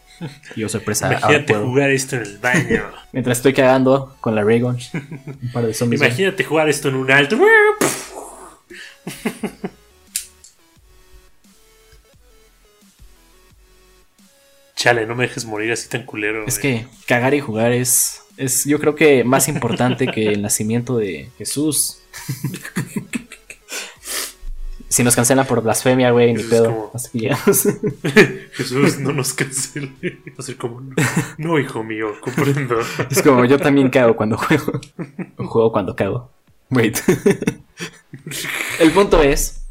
Y 0.56 0.62
yo 0.62 0.69
sorpresa, 0.69 1.12
Imagínate 1.12 1.53
jugar 1.53 1.89
esto 1.91 2.15
en 2.18 2.21
el 2.24 2.38
baño. 2.38 2.83
Mientras 3.12 3.38
estoy 3.38 3.53
cagando 3.53 4.15
con 4.21 4.35
la 4.35 4.44
Raygun, 4.44 4.77
un 4.94 5.51
par 5.51 5.65
de 5.65 5.74
zombies. 5.74 6.01
Imagínate 6.01 6.43
jugar 6.43 6.69
esto 6.69 6.89
en 6.89 6.96
un 6.96 7.12
alto. 7.12 7.38
Chale, 14.75 15.07
no 15.07 15.15
me 15.15 15.24
dejes 15.27 15.46
morir 15.46 15.72
así 15.72 15.89
tan 15.89 16.05
culero. 16.05 16.46
Es 16.46 16.62
güey. 16.62 16.81
que 16.81 16.88
cagar 17.07 17.34
y 17.34 17.39
jugar 17.39 17.72
es, 17.72 18.22
es 18.38 18.65
yo 18.65 18.79
creo 18.79 18.93
que 18.93 19.24
más 19.24 19.48
importante 19.48 20.05
que 20.07 20.27
el 20.27 20.43
nacimiento 20.43 20.98
de 20.98 21.31
Jesús. 21.39 22.00
si 24.98 25.04
nos 25.04 25.16
cancelan 25.16 25.46
por 25.46 25.62
blasfemia, 25.62 26.10
güey, 26.10 26.34
ni 26.34 26.42
pedo. 26.42 26.66
como- 26.66 26.92
Hasta 26.92 27.12
que 27.12 27.20
llegamos. 27.20 27.46
Jesús, 28.54 28.98
no 28.98 29.13
nos 29.13 29.32
cancele. 29.32 29.92
Como, 30.58 30.82
no, 30.82 30.96
no, 31.38 31.60
hijo 31.60 31.84
mío, 31.84 32.13
comprendo. 32.20 32.80
es 33.12 33.22
como 33.22 33.46
yo 33.46 33.60
también 33.60 33.92
cago 33.92 34.16
cuando 34.16 34.38
juego. 34.38 34.82
O 35.38 35.46
juego 35.46 35.72
cuando 35.72 35.96
cago. 35.96 36.32
Wait. 36.72 36.98
el 38.80 38.92
punto 38.92 39.22
es, 39.22 39.62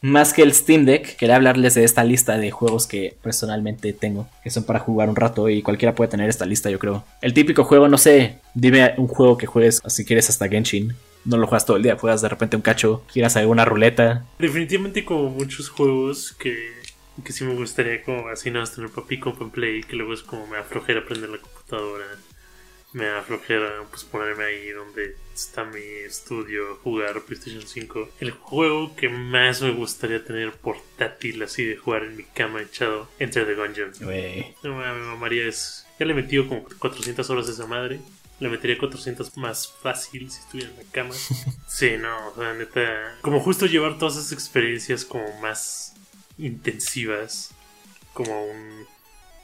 más 0.00 0.32
que 0.32 0.40
el 0.40 0.54
Steam 0.54 0.86
Deck, 0.86 1.16
quería 1.16 1.36
hablarles 1.36 1.74
de 1.74 1.84
esta 1.84 2.02
lista 2.02 2.38
de 2.38 2.50
juegos 2.50 2.86
que 2.86 3.18
personalmente 3.22 3.92
tengo, 3.92 4.26
que 4.42 4.48
son 4.48 4.64
para 4.64 4.78
jugar 4.78 5.10
un 5.10 5.16
rato 5.16 5.50
y 5.50 5.60
cualquiera 5.60 5.94
puede 5.94 6.08
tener 6.08 6.30
esta 6.30 6.46
lista, 6.46 6.70
yo 6.70 6.78
creo. 6.78 7.04
El 7.20 7.34
típico 7.34 7.64
juego, 7.64 7.88
no 7.88 7.98
sé, 7.98 8.38
dime 8.54 8.94
un 8.96 9.06
juego 9.06 9.36
que 9.36 9.46
juegues, 9.46 9.82
si 9.86 10.06
quieres 10.06 10.30
hasta 10.30 10.48
Genshin. 10.48 10.96
No 11.24 11.36
lo 11.36 11.46
juegas 11.46 11.66
todo 11.66 11.76
el 11.76 11.82
día, 11.82 11.96
juegas 11.96 12.22
de 12.22 12.28
repente 12.28 12.56
un 12.56 12.62
cacho, 12.62 13.04
giras 13.10 13.36
alguna 13.36 13.64
ruleta. 13.64 14.26
Definitivamente 14.38 15.04
como 15.04 15.30
muchos 15.30 15.68
juegos 15.68 16.32
que, 16.32 16.72
que 17.24 17.32
sí 17.32 17.44
me 17.44 17.54
gustaría 17.54 18.02
como 18.02 18.28
así 18.28 18.50
nada 18.50 18.62
más 18.62 18.74
tener 18.74 18.90
up 18.90 19.36
and 19.40 19.52
play, 19.52 19.82
que 19.82 19.96
luego 19.96 20.14
es 20.14 20.22
como 20.22 20.46
me 20.46 20.56
aflojera 20.56 21.04
prender 21.04 21.30
la 21.30 21.38
computadora, 21.38 22.06
me 22.92 23.08
aflojera 23.08 23.84
pues 23.90 24.04
ponerme 24.04 24.44
ahí 24.44 24.70
donde 24.70 25.16
está 25.34 25.64
mi 25.64 25.80
estudio, 26.06 26.78
jugar 26.82 27.22
PlayStation 27.22 27.62
5. 27.62 28.08
El 28.20 28.32
juego 28.32 28.94
que 28.96 29.08
más 29.08 29.62
me 29.62 29.70
gustaría 29.70 30.24
tener 30.24 30.52
portátil 30.52 31.42
así 31.42 31.64
de 31.64 31.76
jugar 31.76 32.04
en 32.04 32.16
mi 32.16 32.24
cama 32.24 32.62
echado, 32.62 33.08
Enter 33.18 33.46
the 33.46 33.54
Gungeon. 33.54 33.92
No 34.62 34.74
mames, 34.74 35.06
mamaría 35.06 35.46
es. 35.46 35.86
Ya 35.98 36.06
le 36.06 36.12
he 36.12 36.16
metido 36.16 36.48
como 36.48 36.64
400 36.78 37.28
horas 37.30 37.48
a 37.48 37.52
esa 37.52 37.66
madre. 37.66 38.00
Le 38.40 38.48
metería 38.48 38.78
400 38.78 39.36
más 39.36 39.72
fácil 39.82 40.30
si 40.30 40.40
estuviera 40.40 40.70
en 40.70 40.76
la 40.76 40.84
cama. 40.90 41.14
Sí, 41.66 41.92
no, 41.98 42.28
o 42.28 42.34
sea, 42.34 42.52
neta. 42.54 42.80
Como 43.20 43.40
justo 43.40 43.64
llevar 43.66 43.96
todas 43.98 44.16
esas 44.16 44.32
experiencias 44.32 45.04
como 45.04 45.24
más 45.40 45.94
intensivas. 46.36 47.52
Como 48.12 48.44
un. 48.44 48.86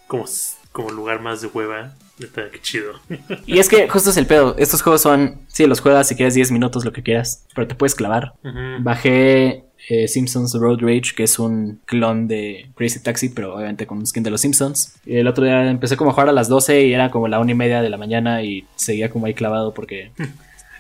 Como, 0.09 0.25
como 0.73 0.91
lugar 0.91 1.21
más 1.21 1.41
de 1.41 1.47
hueva. 1.47 1.95
Neta, 2.19 2.51
qué 2.51 2.61
chido. 2.61 2.99
Y 3.47 3.59
es 3.59 3.69
que 3.69 3.89
justo 3.89 4.11
es 4.11 4.17
el 4.17 4.27
pedo. 4.27 4.57
Estos 4.59 4.83
juegos 4.83 5.03
son, 5.03 5.41
sí, 5.49 5.67
los 5.67 5.81
juegas 5.81 6.09
si 6.09 6.17
quieres 6.17 6.35
10 6.35 6.51
minutos, 6.51 6.85
lo 6.85 6.93
que 6.93 7.03
quieras, 7.03 7.45
pero 7.55 7.69
te 7.69 7.75
puedes 7.75 7.95
clavar. 7.95 8.35
Bajé 8.81 9.66
eh, 9.89 10.09
Simpsons 10.09 10.55
Road 10.55 10.81
Rage, 10.81 11.15
que 11.15 11.23
es 11.25 11.39
un 11.39 11.81
clon 11.85 12.29
de 12.29 12.67
Crazy 12.75 13.01
Taxi, 13.01 13.29
pero 13.29 13.55
obviamente 13.55 13.87
con 13.87 13.99
un 13.99 14.07
skin 14.07 14.23
de 14.23 14.31
los 14.31 14.41
Simpsons. 14.41 14.97
Y 15.05 15.17
el 15.17 15.27
otro 15.27 15.45
día 15.45 15.71
empecé 15.71 15.97
como 15.97 16.11
a 16.11 16.13
jugar 16.13 16.29
a 16.29 16.33
las 16.33 16.49
12 16.49 16.87
y 16.87 16.93
era 16.93 17.11
como 17.11 17.29
la 17.29 17.39
una 17.39 17.53
y 17.53 17.55
media 17.55 17.83
de 17.83 17.91
la 17.91 17.97
mañana 17.97 18.43
y 18.43 18.67
seguía 18.77 19.11
como 19.11 19.27
ahí 19.27 19.35
clavado 19.35 19.75
porque... 19.75 20.11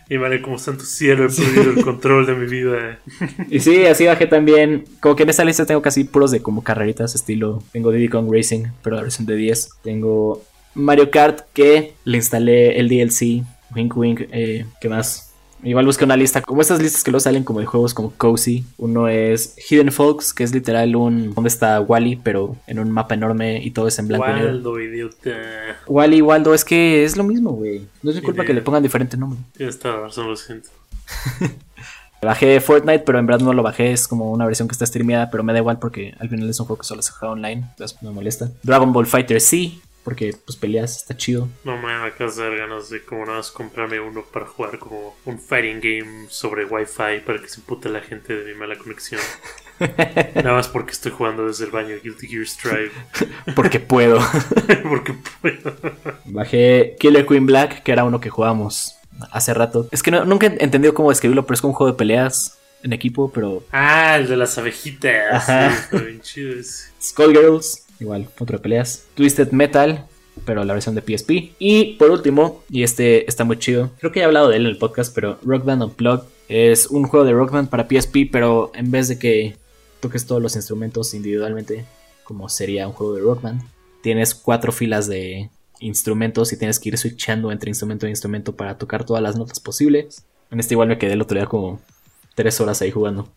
Y 0.08 0.18
vale, 0.18 0.40
como 0.40 0.56
santo 0.56 0.84
cielo, 0.84 1.26
he 1.26 1.28
perdido 1.28 1.72
el 1.72 1.82
control 1.82 2.26
de 2.26 2.34
mi 2.34 2.46
vida. 2.46 3.00
Y 3.50 3.58
sí, 3.58 3.86
así 3.86 4.06
bajé 4.06 4.28
también. 4.28 4.84
Como 5.00 5.16
que 5.16 5.24
en 5.24 5.30
esta 5.30 5.44
lista 5.44 5.66
tengo 5.66 5.82
casi 5.82 6.04
puros 6.04 6.30
de 6.30 6.40
como 6.40 6.62
carreritas 6.62 7.16
estilo. 7.16 7.60
Tengo 7.72 7.90
Diddy 7.90 8.08
Kong 8.08 8.32
Racing, 8.32 8.66
pero 8.82 8.94
la 8.94 9.02
versión 9.02 9.26
de 9.26 9.34
10. 9.34 9.70
Tengo 9.82 10.44
Mario 10.74 11.10
Kart 11.10 11.40
que 11.52 11.94
le 12.04 12.18
instalé 12.18 12.78
el 12.78 12.88
DLC. 12.88 13.42
Wink 13.74 13.96
Wink. 13.96 14.20
Eh, 14.30 14.64
¿Qué 14.80 14.88
más? 14.88 15.34
Igual 15.62 15.86
busqué 15.86 16.04
una 16.04 16.16
lista, 16.16 16.42
como 16.42 16.60
estas 16.60 16.80
listas 16.80 17.02
que 17.02 17.10
luego 17.10 17.20
salen 17.20 17.42
como 17.42 17.60
de 17.60 17.66
juegos 17.66 17.94
como 17.94 18.10
Cozy. 18.10 18.64
Uno 18.76 19.08
es 19.08 19.56
Hidden 19.68 19.90
Folks, 19.90 20.32
que 20.32 20.44
es 20.44 20.54
literal 20.54 20.94
un... 20.94 21.34
¿Dónde 21.34 21.48
está 21.48 21.80
Wally? 21.80 22.16
Pero 22.16 22.56
en 22.66 22.78
un 22.78 22.90
mapa 22.90 23.14
enorme 23.14 23.60
y 23.62 23.70
todo 23.72 23.88
es 23.88 23.98
en 23.98 24.08
blanco 24.08 24.26
y 24.28 24.34
negro. 24.34 24.48
Waldo, 24.48 24.80
idiota. 24.80 25.30
Wally, 25.86 26.22
Waldo, 26.22 26.54
es 26.54 26.64
que 26.64 27.04
es 27.04 27.16
lo 27.16 27.24
mismo, 27.24 27.50
güey. 27.52 27.86
No 28.02 28.10
es 28.10 28.16
mi 28.16 28.22
culpa 28.22 28.44
que 28.44 28.54
le 28.54 28.62
pongan 28.62 28.82
diferente 28.82 29.16
nombre. 29.16 29.40
Ya 29.58 29.66
está, 29.66 29.96
razón, 29.96 30.28
lo 30.28 30.36
siento. 30.36 30.68
Bajé 32.22 32.60
Fortnite, 32.60 33.00
pero 33.00 33.18
en 33.18 33.26
verdad 33.26 33.44
no 33.44 33.52
lo 33.52 33.62
bajé. 33.62 33.92
Es 33.92 34.08
como 34.08 34.32
una 34.32 34.46
versión 34.46 34.68
que 34.68 34.72
está 34.72 34.86
streameada, 34.86 35.30
pero 35.30 35.42
me 35.42 35.52
da 35.52 35.58
igual 35.58 35.78
porque 35.78 36.14
al 36.18 36.28
final 36.28 36.48
es 36.48 36.58
un 36.58 36.66
juego 36.66 36.80
que 36.80 36.86
solo 36.86 37.02
se 37.02 37.12
juega 37.12 37.32
online. 37.32 37.66
Entonces 37.70 37.98
no 38.02 38.10
me 38.10 38.16
molesta. 38.16 38.50
Dragon 38.62 38.92
Ball 38.92 39.06
Fighter 39.06 39.40
sí, 39.40 39.80
porque 40.06 40.32
pues 40.44 40.56
peleas, 40.56 40.98
está 40.98 41.16
chido. 41.16 41.48
No 41.64 41.76
me 41.82 41.92
acabas 41.92 42.36
de 42.36 42.44
dar 42.44 42.56
ganas 42.56 42.88
de 42.90 43.02
como 43.04 43.24
nada 43.26 43.38
más 43.38 43.50
comprarme 43.50 43.98
uno 43.98 44.22
para 44.22 44.46
jugar 44.46 44.78
como 44.78 45.16
un 45.24 45.40
fighting 45.40 45.80
game 45.80 46.26
sobre 46.28 46.64
wifi 46.64 47.20
para 47.26 47.40
que 47.42 47.48
se 47.48 47.58
impute 47.58 47.88
la 47.88 48.00
gente 48.00 48.32
de 48.36 48.52
mi 48.52 48.56
mala 48.56 48.78
conexión. 48.78 49.20
nada 50.36 50.52
más 50.52 50.68
porque 50.68 50.92
estoy 50.92 51.10
jugando 51.10 51.48
desde 51.48 51.64
el 51.64 51.72
baño 51.72 51.88
de 51.88 52.00
Guilty 52.00 52.28
Gear 52.28 52.46
Strive. 52.46 52.92
Porque 53.56 53.80
puedo. 53.80 54.18
porque 54.88 55.14
puedo. 55.42 55.74
Bajé 56.24 56.94
Killer 57.00 57.26
Queen 57.26 57.46
Black, 57.46 57.82
que 57.82 57.90
era 57.92 58.04
uno 58.04 58.20
que 58.20 58.30
jugábamos 58.30 58.94
hace 59.32 59.52
rato. 59.54 59.88
Es 59.90 60.02
que 60.04 60.10
no- 60.12 60.24
nunca 60.24 60.46
he 60.46 60.62
entendido 60.64 60.94
cómo 60.94 61.10
describirlo, 61.10 61.44
pero 61.46 61.54
es 61.54 61.60
como 61.60 61.72
un 61.72 61.76
juego 61.76 61.92
de 61.92 61.98
peleas 61.98 62.58
en 62.82 62.92
equipo, 62.92 63.30
pero 63.32 63.64
Ah, 63.72 64.16
el 64.16 64.28
de 64.28 64.36
las 64.36 64.56
abejitas. 64.58 65.48
Ajá. 65.48 65.70
Sí, 65.70 65.76
está 65.82 65.98
bien 65.98 66.20
chido 66.20 66.52
ese. 66.60 66.90
Skullgirls, 67.02 67.85
igual, 68.00 68.28
otro 68.38 68.58
de 68.58 68.62
peleas. 68.62 69.06
Twisted 69.14 69.50
Metal, 69.52 70.06
pero 70.44 70.64
la 70.64 70.74
versión 70.74 70.94
de 70.94 71.02
PSP. 71.02 71.54
Y 71.58 71.94
por 71.94 72.10
último, 72.10 72.62
y 72.70 72.82
este 72.82 73.28
está 73.28 73.44
muy 73.44 73.58
chido, 73.58 73.90
creo 73.98 74.12
que 74.12 74.20
he 74.20 74.24
hablado 74.24 74.48
de 74.48 74.56
él 74.56 74.66
en 74.66 74.72
el 74.72 74.78
podcast, 74.78 75.14
pero 75.14 75.38
Rock 75.44 75.64
Band 75.64 75.82
Unplugged 75.82 76.26
es 76.48 76.86
un 76.86 77.04
juego 77.04 77.24
de 77.24 77.32
Rock 77.32 77.52
Band 77.52 77.68
para 77.68 77.88
PSP, 77.88 78.30
pero 78.30 78.70
en 78.74 78.90
vez 78.90 79.08
de 79.08 79.18
que 79.18 79.56
toques 80.00 80.26
todos 80.26 80.42
los 80.42 80.56
instrumentos 80.56 81.14
individualmente, 81.14 81.84
como 82.24 82.48
sería 82.48 82.86
un 82.86 82.92
juego 82.92 83.14
de 83.14 83.22
Rock 83.22 83.42
Band, 83.42 83.62
tienes 84.02 84.34
cuatro 84.34 84.72
filas 84.72 85.08
de 85.08 85.50
instrumentos 85.80 86.52
y 86.52 86.58
tienes 86.58 86.78
que 86.78 86.90
ir 86.90 86.98
switchando 86.98 87.50
entre 87.52 87.70
instrumento 87.70 88.06
e 88.06 88.10
instrumento 88.10 88.54
para 88.54 88.78
tocar 88.78 89.04
todas 89.04 89.22
las 89.22 89.36
notas 89.36 89.60
posibles. 89.60 90.24
En 90.50 90.60
este 90.60 90.74
igual 90.74 90.88
me 90.88 90.98
quedé 90.98 91.14
el 91.14 91.22
otro 91.22 91.36
día 91.36 91.46
como 91.46 91.80
tres 92.34 92.60
horas 92.60 92.80
ahí 92.82 92.90
jugando, 92.90 93.28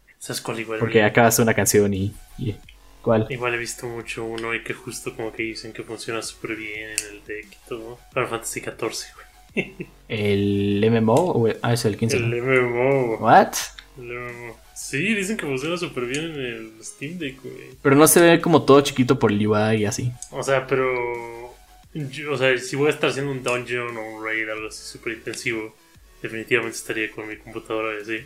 porque 0.80 1.04
acabas 1.04 1.40
una 1.40 1.54
canción 1.54 1.94
y... 1.94 2.14
y 2.38 2.56
¿Cuál? 3.02 3.28
Igual 3.30 3.54
he 3.56 3.58
visto 3.58 3.88
mucho 3.88 4.26
uno 4.26 4.54
y 4.54 4.64
que 4.64 4.74
justo 4.74 5.16
como 5.16 5.32
que 5.32 5.44
dicen 5.44 5.72
que 5.74 5.84
funciona 5.84 6.22
súper 6.22 6.56
bien 6.56 6.90
en 6.90 6.98
el 7.16 7.24
deck 7.26 7.46
y 7.52 7.70
todo. 7.70 7.98
Final 8.14 8.28
Fantasy 8.30 8.60
XIV, 8.62 9.06
güey. 9.16 9.90
¿El 10.08 10.84
MMO? 10.92 11.14
o 11.32 11.48
el- 11.48 11.58
Ah, 11.62 11.74
es 11.74 11.86
el 11.86 11.98
15. 11.98 12.18
El 12.18 12.42
MMO. 12.42 13.18
¿What? 13.20 13.54
El 13.98 14.12
MMO. 14.12 14.58
Sí, 14.76 15.14
dicen 15.14 15.38
que 15.38 15.46
funciona 15.46 15.78
súper 15.78 16.06
bien 16.06 16.26
en 16.26 16.40
el 16.40 16.72
Steam 16.84 17.18
Deck, 17.18 17.42
güey. 17.44 17.70
Pero 17.82 17.96
no 17.96 18.08
se 18.08 18.22
ve 18.22 18.42
como 18.42 18.64
todo 18.64 18.82
chiquito 18.82 19.18
por 19.20 19.32
el 19.32 19.46
UI 19.46 19.78
y 19.82 19.86
así. 19.86 20.12
O 20.32 20.44
sea, 20.44 20.68
pero. 20.68 21.54
yo- 21.94 22.32
o 22.34 22.38
sea, 22.38 22.58
si 22.58 22.76
voy 22.76 22.88
a 22.88 22.92
estar 22.92 23.10
haciendo 23.10 23.32
un 23.32 23.44
dungeon 23.44 23.96
o 23.98 24.02
un 24.18 24.24
raid, 24.26 24.48
algo 24.50 24.68
así 24.68 24.84
súper 24.84 25.14
intensivo, 25.14 25.76
definitivamente 26.22 26.78
estaría 26.78 27.12
con 27.12 27.28
mi 27.28 27.38
computadora 27.38 27.98
y 27.98 28.02
así. 28.02 28.26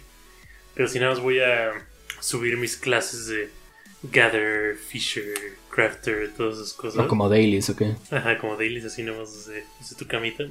Pero 0.75 0.87
si 0.87 0.99
nada 0.99 1.11
más 1.13 1.21
voy 1.21 1.39
a 1.39 1.71
subir 2.19 2.57
mis 2.57 2.75
clases 2.77 3.27
de 3.27 3.49
Gather, 4.11 4.75
Fisher, 4.75 5.33
Crafter, 5.69 6.33
todas 6.35 6.57
esas 6.57 6.73
cosas. 6.73 6.95
No 6.95 7.07
como 7.07 7.29
dailies, 7.29 7.69
¿ok? 7.69 7.83
Ajá, 8.11 8.37
como 8.37 8.57
dailies 8.57 8.85
así 8.85 9.03
nomás 9.03 9.33
desde, 9.33 9.63
desde 9.79 9.95
tu 9.95 10.07
camita. 10.07 10.43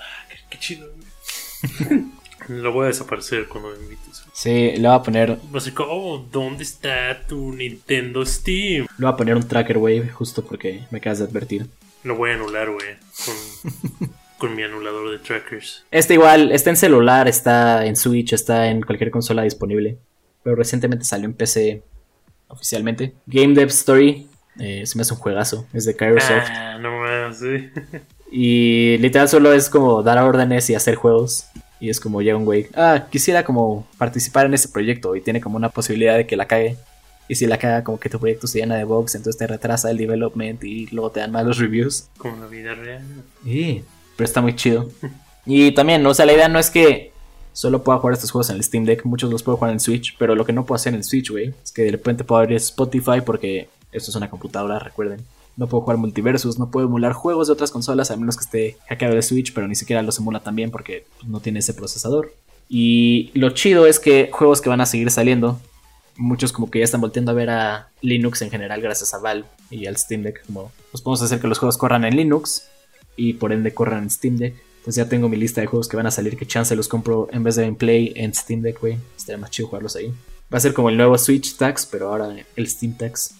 Ah, 0.00 0.28
qué, 0.28 0.36
qué 0.50 0.58
chido, 0.58 0.90
güey. 0.90 2.04
Lo 2.48 2.72
voy 2.72 2.84
a 2.84 2.88
desaparecer 2.88 3.48
cuando 3.48 3.70
me 3.70 3.76
invites. 3.76 4.24
Sí, 4.32 4.72
le 4.76 4.88
voy 4.88 4.96
a 4.96 5.02
poner, 5.02 5.30
le 5.30 5.36
Va 5.52 5.58
a 5.58 5.60
ser 5.60 5.74
como, 5.74 5.92
oh, 5.92 6.26
¿dónde 6.30 6.62
está 6.62 7.26
tu 7.26 7.52
Nintendo 7.52 8.24
Steam? 8.24 8.86
voy 8.98 9.08
a 9.08 9.16
poner 9.16 9.34
un 9.34 9.46
tracker 9.46 9.78
wave 9.78 10.08
justo 10.08 10.44
porque 10.44 10.84
me 10.90 10.98
acabas 10.98 11.18
de 11.18 11.24
advertir. 11.24 11.66
Lo 12.04 12.14
voy 12.14 12.30
a 12.30 12.34
anular, 12.34 12.70
güey, 12.70 12.96
con, 13.24 14.10
con 14.38 14.54
mi 14.54 14.62
anulador 14.62 15.10
de 15.10 15.18
trackers. 15.18 15.84
Este 15.90 16.14
igual, 16.14 16.52
está 16.52 16.70
en 16.70 16.76
celular, 16.76 17.26
está 17.26 17.84
en 17.86 17.96
Switch, 17.96 18.32
está 18.32 18.68
en 18.68 18.82
cualquier 18.82 19.10
consola 19.10 19.42
disponible. 19.42 19.98
Pero 20.44 20.54
recientemente 20.54 21.04
salió 21.04 21.26
en 21.26 21.34
PC 21.34 21.82
oficialmente. 22.48 23.14
Game 23.26 23.54
Dev 23.54 23.68
Story, 23.68 24.28
eh, 24.58 24.84
se 24.86 24.96
me 24.96 25.02
hace 25.02 25.14
un 25.14 25.20
juegazo, 25.20 25.66
es 25.72 25.84
de 25.84 25.94
Kairosoft. 25.96 26.48
Ah, 26.50 26.78
no 26.80 27.00
más, 27.00 27.38
sí. 27.38 27.70
Y 28.30 28.98
literal 28.98 29.28
solo 29.28 29.52
es 29.52 29.70
como 29.70 30.02
dar 30.02 30.18
órdenes 30.18 30.68
y 30.68 30.74
hacer 30.74 30.96
juegos. 30.96 31.46
Y 31.78 31.90
es 31.90 32.00
como 32.00 32.22
llega 32.22 32.36
un 32.36 32.44
güey, 32.44 32.66
ah, 32.74 33.06
quisiera 33.10 33.44
como 33.44 33.86
participar 33.98 34.46
en 34.46 34.54
ese 34.54 34.68
proyecto 34.68 35.14
y 35.14 35.20
tiene 35.20 35.40
como 35.40 35.56
una 35.56 35.68
posibilidad 35.68 36.16
de 36.16 36.26
que 36.26 36.36
la 36.36 36.46
cague. 36.46 36.76
Y 37.28 37.34
si 37.34 37.46
la 37.46 37.58
caga, 37.58 37.84
como 37.84 37.98
que 37.98 38.08
tu 38.08 38.18
proyecto 38.18 38.46
se 38.46 38.60
llena 38.60 38.76
de 38.76 38.84
bugs, 38.84 39.14
entonces 39.14 39.38
te 39.38 39.46
retrasa 39.46 39.90
el 39.90 39.96
development 39.96 40.62
y 40.64 40.86
luego 40.86 41.10
te 41.10 41.20
dan 41.20 41.32
malos 41.32 41.58
reviews. 41.58 42.08
Como 42.18 42.36
la 42.36 42.46
vida 42.46 42.74
real. 42.74 43.02
Y, 43.44 43.82
pero 44.16 44.24
está 44.26 44.40
muy 44.40 44.54
chido. 44.56 44.90
Y 45.48 45.70
también, 45.70 46.04
o 46.04 46.12
sea, 46.12 46.26
la 46.26 46.32
idea 46.32 46.48
no 46.48 46.58
es 46.58 46.70
que 46.70 47.12
solo 47.56 47.82
pueda 47.82 47.98
jugar 47.98 48.12
estos 48.12 48.30
juegos 48.30 48.50
en 48.50 48.56
el 48.56 48.62
Steam 48.62 48.84
Deck, 48.84 49.06
muchos 49.06 49.30
los 49.30 49.42
puedo 49.42 49.56
jugar 49.56 49.72
en 49.72 49.80
Switch, 49.80 50.14
pero 50.18 50.34
lo 50.34 50.44
que 50.44 50.52
no 50.52 50.66
puedo 50.66 50.76
hacer 50.76 50.92
en 50.92 50.98
el 50.98 51.04
Switch, 51.04 51.30
güey, 51.30 51.54
es 51.64 51.72
que 51.72 51.84
de 51.84 51.92
repente 51.92 52.22
puedo 52.22 52.42
abrir 52.42 52.58
Spotify 52.58 53.22
porque 53.24 53.70
esto 53.92 54.10
es 54.10 54.14
una 54.14 54.28
computadora, 54.28 54.78
recuerden. 54.78 55.20
No 55.56 55.66
puedo 55.66 55.80
jugar 55.80 55.96
multiversus, 55.96 56.58
no 56.58 56.70
puedo 56.70 56.86
emular 56.86 57.14
juegos 57.14 57.46
de 57.46 57.54
otras 57.54 57.70
consolas 57.70 58.10
a 58.10 58.16
menos 58.18 58.36
que 58.36 58.44
esté 58.44 58.76
hackeado 58.90 59.14
de 59.14 59.22
Switch, 59.22 59.54
pero 59.54 59.66
ni 59.68 59.74
siquiera 59.74 60.02
los 60.02 60.18
emula 60.18 60.40
también 60.40 60.70
porque 60.70 61.06
no 61.26 61.40
tiene 61.40 61.60
ese 61.60 61.72
procesador. 61.72 62.30
Y 62.68 63.30
lo 63.32 63.48
chido 63.48 63.86
es 63.86 63.98
que 63.98 64.28
juegos 64.30 64.60
que 64.60 64.68
van 64.68 64.82
a 64.82 64.86
seguir 64.86 65.10
saliendo, 65.10 65.58
muchos 66.18 66.52
como 66.52 66.70
que 66.70 66.80
ya 66.80 66.84
están 66.84 67.00
volteando 67.00 67.30
a 67.30 67.34
ver 67.34 67.48
a 67.48 67.88
Linux 68.02 68.42
en 68.42 68.50
general 68.50 68.82
gracias 68.82 69.14
a 69.14 69.18
Valve 69.18 69.46
y 69.70 69.86
al 69.86 69.96
Steam 69.96 70.22
Deck, 70.22 70.44
como 70.44 70.72
pues 70.90 71.00
podemos 71.00 71.22
hacer 71.22 71.40
que 71.40 71.48
los 71.48 71.58
juegos 71.58 71.78
corran 71.78 72.04
en 72.04 72.18
Linux 72.18 72.68
y 73.16 73.32
por 73.32 73.50
ende 73.54 73.72
corran 73.72 74.02
en 74.02 74.10
Steam 74.10 74.36
Deck. 74.36 74.65
Pues 74.86 74.94
ya 74.94 75.08
tengo 75.08 75.28
mi 75.28 75.36
lista 75.36 75.60
de 75.60 75.66
juegos 75.66 75.88
que 75.88 75.96
van 75.96 76.06
a 76.06 76.12
salir 76.12 76.36
que 76.36 76.46
chance 76.46 76.76
los 76.76 76.86
compro 76.86 77.28
en 77.32 77.42
vez 77.42 77.56
de 77.56 77.64
en 77.64 77.74
Play 77.74 78.12
en 78.14 78.32
Steam 78.32 78.62
Deck, 78.62 78.78
güey. 78.80 78.98
Estaría 79.16 79.36
más 79.36 79.50
chido 79.50 79.66
jugarlos 79.66 79.96
ahí. 79.96 80.14
Va 80.54 80.58
a 80.58 80.60
ser 80.60 80.74
como 80.74 80.90
el 80.90 80.96
nuevo 80.96 81.18
Switch 81.18 81.56
Tax, 81.56 81.86
pero 81.90 82.10
ahora 82.10 82.36
el 82.54 82.68
Steam 82.68 82.96
Tax. 82.96 83.34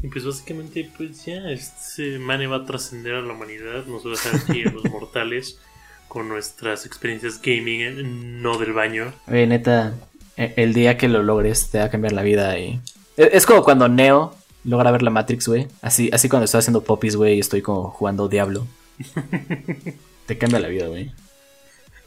Y 0.00 0.06
pues 0.06 0.24
básicamente, 0.24 0.88
pues 0.96 1.24
ya, 1.24 1.50
este 1.50 2.20
mane 2.20 2.46
va 2.46 2.58
a 2.58 2.64
trascender 2.64 3.14
a 3.14 3.20
la 3.20 3.32
humanidad, 3.32 3.84
nos 3.86 4.06
va 4.06 4.12
a 4.12 4.68
a 4.68 4.72
los 4.72 4.84
mortales 4.84 5.58
con 6.06 6.28
nuestras 6.28 6.86
experiencias 6.86 7.42
gaming, 7.42 8.40
no 8.40 8.56
del 8.56 8.72
baño. 8.72 9.12
Oye, 9.26 9.48
neta, 9.48 9.94
e- 10.36 10.54
el 10.56 10.72
día 10.72 10.96
que 10.96 11.08
lo 11.08 11.24
logres 11.24 11.68
te 11.70 11.78
va 11.80 11.86
a 11.86 11.90
cambiar 11.90 12.12
la 12.12 12.22
vida 12.22 12.56
y... 12.60 12.80
e- 13.16 13.30
Es 13.32 13.44
como 13.44 13.64
cuando 13.64 13.88
Neo 13.88 14.36
logra 14.62 14.92
ver 14.92 15.02
la 15.02 15.10
Matrix, 15.10 15.48
güey. 15.48 15.66
Así, 15.82 16.10
así 16.12 16.28
cuando 16.28 16.44
estoy 16.44 16.60
haciendo 16.60 16.84
popis, 16.84 17.16
güey, 17.16 17.38
y 17.38 17.40
estoy 17.40 17.60
como 17.60 17.90
jugando 17.90 18.28
Diablo. 18.28 18.68
te 20.26 20.38
cambia 20.38 20.60
la 20.60 20.68
vida, 20.68 20.86
güey. 20.88 21.12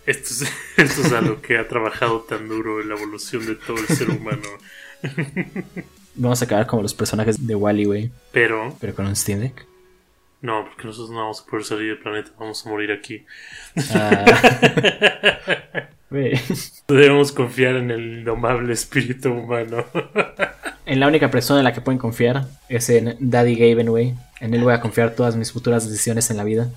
Esto 0.06 0.30
es, 0.46 0.52
esto 0.78 1.02
es 1.02 1.12
a 1.14 1.22
lo 1.22 1.42
que 1.42 1.58
ha 1.58 1.68
trabajado 1.68 2.22
tan 2.22 2.48
duro 2.48 2.82
en 2.82 2.90
la 2.90 2.96
evolución 2.96 3.46
de 3.46 3.56
todo 3.56 3.78
el 3.78 3.88
ser 3.88 4.10
humano. 4.10 4.42
Vamos 6.16 6.42
a 6.42 6.46
acabar 6.46 6.68
como 6.68 6.82
los 6.82 6.94
personajes 6.94 7.46
de 7.46 7.56
Wally, 7.56 7.86
güey. 7.86 8.12
Pero, 8.32 8.76
Pero 8.82 8.94
con 8.94 9.06
un 9.06 9.16
Steam 9.16 9.40
Deck. 9.40 9.66
no, 10.42 10.66
porque 10.66 10.86
nosotros 10.86 11.12
no 11.12 11.18
vamos 11.18 11.42
a 11.42 11.46
poder 11.50 11.66
salir 11.66 11.88
del 11.90 12.00
planeta, 12.00 12.32
vamos 12.38 12.66
a 12.66 12.70
morir 12.70 12.92
aquí. 12.92 13.26
Ah. 13.94 14.26
Debemos 16.88 17.32
confiar 17.32 17.76
en 17.76 17.92
el 17.92 18.20
indomable 18.20 18.74
espíritu 18.74 19.32
humano. 19.32 19.86
En 20.86 21.00
la 21.00 21.08
única 21.08 21.30
persona 21.30 21.60
en 21.60 21.66
la 21.66 21.74
que 21.74 21.82
pueden 21.82 22.00
confiar 22.00 22.48
es 22.68 22.90
en 22.90 23.16
Daddy 23.20 23.56
Gaben, 23.56 23.90
güey. 23.90 24.16
En 24.40 24.54
él 24.54 24.64
voy 24.64 24.74
a 24.74 24.82
confiar 24.82 25.14
todas 25.16 25.36
mis 25.36 25.52
futuras 25.52 25.88
decisiones 25.88 26.32
en 26.32 26.38
la 26.38 26.44
vida. 26.44 26.70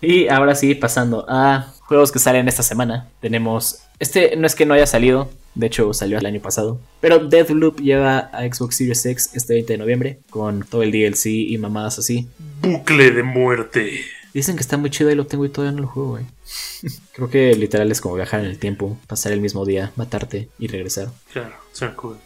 Y 0.00 0.28
ahora 0.28 0.54
sí, 0.54 0.74
pasando 0.74 1.24
a 1.28 1.74
juegos 1.80 2.12
que 2.12 2.18
salen 2.18 2.48
esta 2.48 2.62
semana. 2.62 3.08
Tenemos. 3.20 3.80
Este 3.98 4.36
no 4.36 4.46
es 4.46 4.54
que 4.54 4.64
no 4.64 4.74
haya 4.74 4.86
salido, 4.86 5.28
de 5.54 5.66
hecho 5.66 5.92
salió 5.92 6.18
el 6.18 6.26
año 6.26 6.40
pasado. 6.40 6.80
Pero 7.00 7.18
Deathloop 7.18 7.80
llega 7.80 8.30
a 8.32 8.42
Xbox 8.42 8.76
Series 8.76 9.04
X 9.04 9.30
este 9.34 9.54
20 9.54 9.72
de 9.72 9.78
noviembre. 9.78 10.20
Con 10.30 10.64
todo 10.64 10.82
el 10.82 10.92
DLC 10.92 11.26
y 11.26 11.58
mamadas 11.58 11.98
así. 11.98 12.28
Bucle 12.62 13.10
de 13.10 13.22
muerte. 13.24 14.00
Dicen 14.32 14.54
que 14.54 14.60
está 14.60 14.76
muy 14.76 14.90
chido 14.90 15.10
y 15.10 15.16
lo 15.16 15.26
tengo 15.26 15.44
y 15.44 15.48
todavía 15.48 15.74
no 15.74 15.82
lo 15.82 15.88
juego, 15.88 16.10
güey. 16.10 16.24
Creo 17.12 17.28
que 17.28 17.54
literal 17.56 17.90
es 17.90 18.00
como 18.00 18.14
viajar 18.14 18.40
en 18.40 18.46
el 18.46 18.58
tiempo, 18.58 18.96
pasar 19.08 19.32
el 19.32 19.40
mismo 19.40 19.64
día, 19.64 19.90
matarte 19.96 20.48
y 20.58 20.68
regresar. 20.68 21.08
Claro, 21.32 21.56
suena 21.72 21.96
cool. 21.96 22.18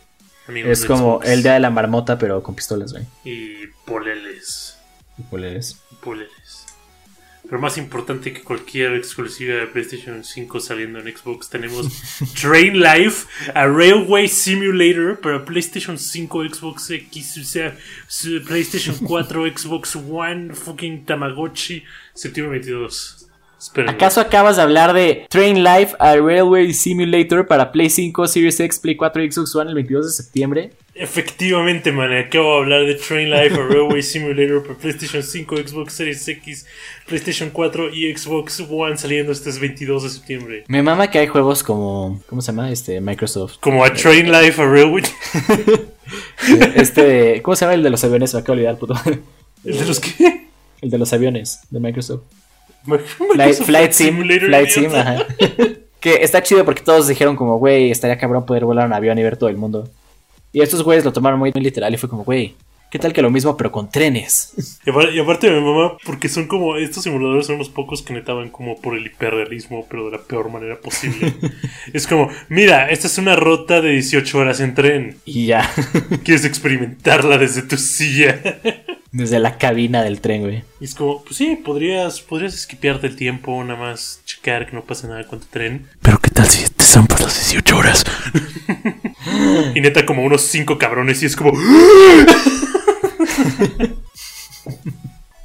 Amigos 0.48 0.70
Es 0.70 0.84
como 0.84 1.16
Xbox. 1.18 1.28
el 1.28 1.42
día 1.42 1.54
de 1.54 1.60
la 1.60 1.70
marmota, 1.70 2.18
pero 2.18 2.42
con 2.42 2.54
pistolas, 2.54 2.92
güey. 2.92 3.04
Y 3.24 3.66
poleles. 3.84 4.78
¿Y 5.18 5.22
cuál 5.24 5.44
eres? 5.44 5.76
Poleles. 6.00 6.66
Pero 7.44 7.60
más 7.60 7.76
importante 7.76 8.32
que 8.32 8.42
cualquier 8.42 8.94
exclusiva 8.94 9.56
de 9.56 9.66
PlayStation 9.66 10.24
5 10.24 10.60
saliendo 10.60 11.00
en 11.00 11.14
Xbox, 11.14 11.50
tenemos 11.50 11.86
Train 12.40 12.80
Life, 12.80 13.26
a 13.54 13.66
Railway 13.66 14.26
Simulator 14.26 15.20
para 15.20 15.44
PlayStation 15.44 15.98
5, 15.98 16.44
Xbox 16.48 16.90
X, 16.90 17.38
o 17.38 17.44
sea, 17.44 17.76
PlayStation 18.46 18.96
4, 18.96 19.44
Xbox 19.58 19.96
One, 19.96 20.54
fucking 20.54 21.04
Tamagotchi, 21.04 21.84
septiembre 22.14 22.58
22. 22.58 23.28
¿Acaso 23.86 24.20
acabas 24.20 24.56
de 24.56 24.62
hablar 24.62 24.92
de 24.92 25.26
Train 25.28 25.62
Life 25.62 25.94
a 25.98 26.16
Railway 26.16 26.72
Simulator 26.72 27.46
para 27.46 27.70
Play 27.70 27.90
5, 27.90 28.26
Series 28.26 28.58
X, 28.58 28.80
Play 28.80 28.96
4 28.96 29.22
y 29.22 29.30
Xbox 29.30 29.54
One 29.54 29.70
el 29.70 29.74
22 29.74 30.06
de 30.06 30.12
septiembre? 30.12 30.70
Efectivamente, 30.94 31.90
man, 31.90 32.12
acabo 32.12 32.56
de 32.56 32.56
hablar 32.58 32.84
de 32.84 32.94
Train 32.96 33.30
Life, 33.30 33.54
a 33.54 33.66
Railway 33.66 34.02
Simulator 34.02 34.62
para 34.62 34.74
PlayStation 34.74 35.22
5, 35.22 35.56
Xbox 35.56 35.94
Series 35.94 36.28
X, 36.28 36.66
PlayStation 37.06 37.50
4 37.50 37.94
y 37.94 38.14
Xbox 38.14 38.60
One 38.68 38.98
saliendo 38.98 39.32
este 39.32 39.50
22 39.52 40.02
de 40.02 40.10
septiembre. 40.10 40.64
Me 40.68 40.82
mama 40.82 41.10
que 41.10 41.18
hay 41.18 41.28
juegos 41.28 41.62
como. 41.62 42.20
¿Cómo 42.28 42.42
se 42.42 42.52
llama? 42.52 42.70
Este, 42.70 43.00
Microsoft. 43.00 43.56
Como 43.60 43.84
a 43.84 43.92
Train 43.92 44.30
Life, 44.30 44.60
a 44.60 44.66
Railway. 44.66 45.04
Este. 46.74 47.40
¿Cómo 47.40 47.56
se 47.56 47.64
llama 47.64 47.74
el 47.74 47.82
de 47.82 47.90
los 47.90 48.04
aviones? 48.04 48.34
Me 48.34 48.40
acabo 48.40 48.56
de 48.56 48.66
olvidar, 48.66 48.78
puto. 48.78 48.94
¿El 49.64 49.78
de 49.78 49.86
los 49.86 50.00
qué? 50.00 50.48
El 50.82 50.90
de 50.90 50.98
los 50.98 51.12
aviones 51.12 51.60
de 51.70 51.80
Microsoft. 51.80 52.24
Flight, 53.34 53.54
Flight 53.54 53.92
Sim. 53.92 54.06
Simulator, 54.06 54.48
Flight 54.48 54.68
Sim, 54.68 54.94
ajá. 54.94 55.26
que 56.00 56.22
está 56.22 56.42
chido 56.42 56.64
porque 56.64 56.82
todos 56.82 57.06
dijeron 57.06 57.36
como, 57.36 57.58
güey, 57.58 57.90
estaría 57.90 58.18
cabrón 58.18 58.44
poder 58.44 58.64
volar 58.64 58.86
un 58.86 58.92
avión 58.92 59.18
y 59.18 59.22
ver 59.22 59.36
todo 59.36 59.48
el 59.48 59.56
mundo. 59.56 59.88
Y 60.52 60.60
estos 60.60 60.82
güeyes 60.82 61.04
lo 61.04 61.12
tomaron 61.12 61.38
muy, 61.38 61.52
muy 61.52 61.62
literal 61.62 61.94
y 61.94 61.96
fue 61.96 62.08
como, 62.08 62.24
güey, 62.24 62.54
¿qué 62.90 62.98
tal 62.98 63.14
que 63.14 63.22
lo 63.22 63.30
mismo 63.30 63.56
pero 63.56 63.72
con 63.72 63.90
trenes? 63.90 64.52
Y 64.84 64.90
aparte, 64.90 65.14
y 65.14 65.18
aparte 65.18 65.50
mi 65.50 65.60
mamá, 65.60 65.96
porque 66.04 66.28
son 66.28 66.46
como, 66.46 66.76
estos 66.76 67.04
simuladores 67.04 67.46
son 67.46 67.54
unos 67.54 67.70
pocos 67.70 68.02
que 68.02 68.12
neta 68.12 68.34
van 68.34 68.50
como 68.50 68.78
por 68.80 68.96
el 68.96 69.06
hiperrealismo, 69.06 69.86
pero 69.88 70.06
de 70.06 70.18
la 70.18 70.22
peor 70.22 70.50
manera 70.50 70.78
posible. 70.78 71.32
es 71.94 72.06
como, 72.06 72.28
mira, 72.50 72.90
esta 72.90 73.06
es 73.06 73.16
una 73.16 73.34
ruta 73.34 73.80
de 73.80 73.92
18 73.92 74.38
horas 74.38 74.60
en 74.60 74.74
tren. 74.74 75.16
Y 75.24 75.46
ya, 75.46 75.70
¿Quieres 76.22 76.44
experimentarla 76.44 77.38
desde 77.38 77.62
tu 77.62 77.78
silla? 77.78 78.38
desde 79.12 79.38
la 79.38 79.58
cabina 79.58 80.02
del 80.02 80.20
tren, 80.20 80.42
güey. 80.42 80.64
Y 80.80 80.86
es 80.86 80.94
como, 80.94 81.22
pues 81.22 81.36
sí, 81.36 81.56
podrías, 81.56 82.20
podrías 82.20 82.54
esquipearte 82.54 83.06
el 83.06 83.16
tiempo, 83.16 83.62
nada 83.62 83.78
más 83.78 84.22
checar 84.24 84.66
que 84.66 84.72
no 84.72 84.82
pasa 84.82 85.06
nada 85.06 85.26
con 85.26 85.40
tu 85.40 85.46
tren. 85.46 85.88
Pero 86.00 86.18
¿qué 86.18 86.30
tal 86.30 86.48
si 86.48 86.68
te 86.68 86.84
zampas 86.84 87.20
las 87.20 87.34
18 87.34 87.76
horas? 87.76 88.04
y 89.74 89.80
neta 89.80 90.06
como 90.06 90.24
unos 90.24 90.42
5 90.42 90.78
cabrones 90.78 91.22
y 91.22 91.26
es 91.26 91.36
como... 91.36 91.52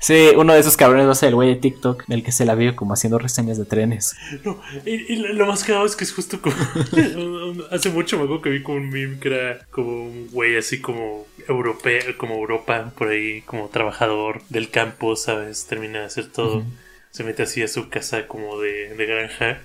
Sí, 0.08 0.32
uno 0.38 0.54
de 0.54 0.62
esos 0.62 0.78
cabrones 0.78 1.06
va 1.06 1.12
a 1.12 1.16
ser 1.16 1.28
el 1.28 1.36
güey 1.36 1.50
de 1.50 1.58
TikTok, 1.58 2.06
el 2.08 2.24
que 2.24 2.32
se 2.32 2.46
la 2.46 2.56
vio 2.56 2.78
como 2.78 2.94
haciendo 2.94 3.20
reseñas 3.20 3.58
de 3.58 3.66
trenes. 3.66 4.16
No, 4.46 4.58
y, 4.86 4.92
y 5.12 5.16
lo 5.18 5.46
más 5.46 5.66
cagado 5.66 5.86
es 5.86 5.98
que 5.98 6.06
es 6.06 6.14
justo 6.14 6.40
como. 6.42 6.56
hace 7.72 7.90
mucho 7.90 8.16
me 8.16 8.24
acuerdo 8.24 8.42
que 8.42 8.50
vi 8.52 8.64
como 8.64 8.78
un 8.78 8.90
meme 8.90 9.20
que 9.20 9.28
era 9.28 9.60
como 9.70 10.06
un 10.06 10.30
güey 10.32 10.56
así 10.56 10.80
como 10.80 11.28
europeo, 11.46 12.18
como 12.18 12.36
Europa, 12.36 12.94
por 12.98 13.10
ahí, 13.10 13.42
como 13.42 13.68
trabajador 13.68 14.42
del 14.48 14.70
campo, 14.70 15.18
¿sabes? 15.18 15.66
Termina 15.66 16.00
de 16.00 16.06
hacer 16.06 16.28
todo. 16.28 16.64
Se 17.12 17.26
mete 17.26 17.44
así 17.44 17.62
a 17.62 17.68
su 17.68 17.90
casa 17.90 18.28
como 18.28 18.62
de, 18.62 18.96
de 18.96 19.06
granja. 19.06 19.60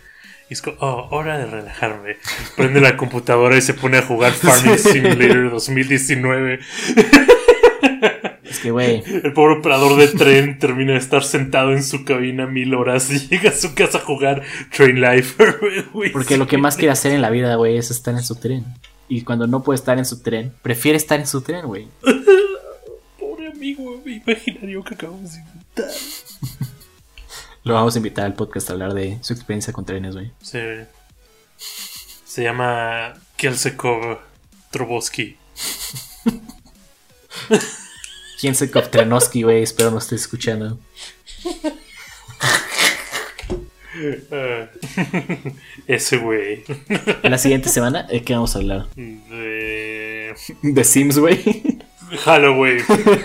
Y 0.51 0.55
es 0.55 0.61
como, 0.61 0.77
oh, 0.81 1.07
hora 1.12 1.38
de 1.38 1.47
relajarme. 1.47 2.16
Prende 2.57 2.81
la 2.81 2.97
computadora 2.97 3.57
y 3.57 3.62
se 3.62 3.75
pone 3.75 3.99
a 3.99 4.03
jugar 4.03 4.33
Farming 4.33 4.77
Simulator 4.77 5.53
2019. 5.53 6.59
Es 8.62 8.66
que, 8.66 8.70
güey, 8.70 9.03
El 9.05 9.33
pobre 9.33 9.59
operador 9.59 9.96
de 9.96 10.07
tren 10.07 10.57
termina 10.61 10.92
de 10.92 10.98
estar 10.98 11.25
sentado 11.25 11.72
en 11.72 11.83
su 11.83 12.05
cabina 12.05 12.46
mil 12.46 12.75
horas 12.75 13.11
y 13.11 13.18
llega 13.29 13.51
a 13.51 13.53
su 13.53 13.75
casa 13.75 13.98
a 13.98 14.01
jugar 14.03 14.44
Train 14.70 15.01
Life. 15.01 15.42
porque 16.12 16.37
lo 16.37 16.46
que 16.46 16.59
más 16.59 16.77
quiere 16.77 16.92
hacer 16.92 17.11
en 17.11 17.22
la 17.22 17.31
vida, 17.31 17.57
güey, 17.57 17.77
es 17.77 17.90
estar 17.90 18.14
en 18.14 18.22
su 18.22 18.37
tren. 18.37 18.64
Y 19.09 19.22
cuando 19.22 19.48
no 19.48 19.64
puede 19.64 19.79
estar 19.79 19.98
en 19.98 20.05
su 20.05 20.22
tren, 20.22 20.53
prefiere 20.62 20.96
estar 20.96 21.18
en 21.18 21.27
su 21.27 21.40
tren, 21.40 21.66
güey. 21.66 21.88
Pobre 23.18 23.48
amigo 23.48 24.01
imaginario 24.07 24.85
que 24.85 24.94
acabamos 24.94 25.33
de 25.33 25.40
inventar. 25.40 25.90
Lo 27.64 27.75
vamos 27.75 27.96
a 27.96 27.98
invitar 27.98 28.27
al 28.27 28.35
podcast 28.35 28.70
a 28.70 28.75
hablar 28.75 28.94
de 28.94 29.18
su 29.22 29.33
experiencia 29.33 29.72
con 29.72 29.85
trenes, 29.85 30.14
güey. 30.14 30.31
Se, 30.40 30.87
se 31.57 32.44
llama 32.44 33.14
Kelsekov 33.37 34.18
Trubosky. 34.70 35.37
Jensekov 38.42 38.90
Trenoski, 38.90 39.42
güey, 39.44 39.62
espero 39.62 39.92
no 39.92 39.98
estés 39.98 40.22
escuchando. 40.22 40.76
Ese 45.87 46.16
güey. 46.18 46.64
La 47.22 47.38
siguiente 47.38 47.68
semana, 47.68 48.05
¿de 48.05 48.22
qué 48.22 48.35
vamos 48.35 48.55
a 48.57 48.59
hablar? 48.59 48.87
De 48.96 50.35
De 50.62 50.85
Sims, 50.85 51.18
güey. 51.18 51.40
Halloween. 52.24 52.78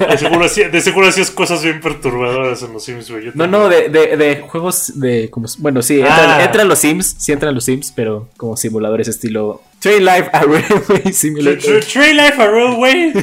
De 0.09 0.17
seguro, 0.17 0.45
hacía- 0.45 0.69
de 0.69 0.81
seguro 0.81 1.07
hacías 1.07 1.31
cosas 1.31 1.61
bien 1.63 1.81
perturbadoras 1.81 2.61
en 2.63 2.73
los 2.73 2.83
Sims, 2.85 3.09
güey. 3.11 3.31
No, 3.33 3.47
no, 3.47 3.67
de, 3.69 3.89
de, 3.89 4.17
de 4.17 4.41
juegos 4.41 4.99
de. 4.99 5.29
Como, 5.29 5.47
bueno, 5.59 5.81
sí, 5.81 5.99
entran, 5.99 6.29
Ah. 6.29 6.43
entran 6.43 6.67
los 6.67 6.79
Sims, 6.79 7.15
sí 7.17 7.31
entran 7.31 7.53
los 7.55 7.65
Sims, 7.65 7.91
pero 7.95 8.29
como 8.37 8.55
simuladores 8.55 9.07
estilo 9.07 9.61
Train 9.79 10.03
Life 10.05 10.29
a 10.33 10.41
Railway 10.41 11.13
Simulator. 11.13 11.83
Train 11.85 12.17
Life 12.17 12.41
a 12.41 12.47
Real 12.49 12.75
Way. 12.79 13.13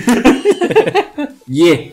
Yeah. 1.46 1.92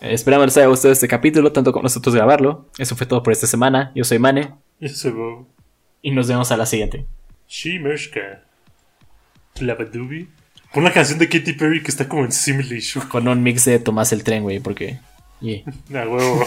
Esperamos 0.00 0.46
les 0.46 0.56
haya 0.56 0.66
gustado 0.66 0.92
este 0.92 1.06
capítulo, 1.08 1.52
tanto 1.52 1.72
como 1.72 1.84
nosotros 1.84 2.14
grabarlo. 2.14 2.66
Eso 2.78 2.96
fue 2.96 3.06
todo 3.06 3.22
por 3.22 3.32
esta 3.32 3.46
semana. 3.46 3.92
Yo 3.94 4.02
soy 4.04 4.18
Mane 4.18 4.52
Ese 4.80 5.10
Bob. 5.10 5.46
y 6.02 6.10
nos 6.10 6.26
vemos 6.28 6.50
a 6.50 6.56
la 6.56 6.66
siguiente. 6.66 7.06
Shimeshka. 7.48 8.42
Labadubi. 9.60 10.28
Pon 10.72 10.84
la 10.84 10.92
canción 10.92 11.18
de 11.18 11.28
Katy 11.28 11.52
Perry 11.52 11.82
que 11.82 11.90
está 11.90 12.08
como 12.08 12.24
en 12.24 12.32
Simulation. 12.32 13.06
Con 13.08 13.28
un 13.28 13.42
mix 13.42 13.64
de 13.64 13.78
Tomás 13.78 14.12
el 14.12 14.24
tren, 14.24 14.42
güey, 14.42 14.58
porque. 14.58 14.98
Yeah. 15.40 15.62
Ah, 15.94 16.06
huevo. 16.08 16.46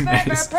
Nice. 0.00 0.50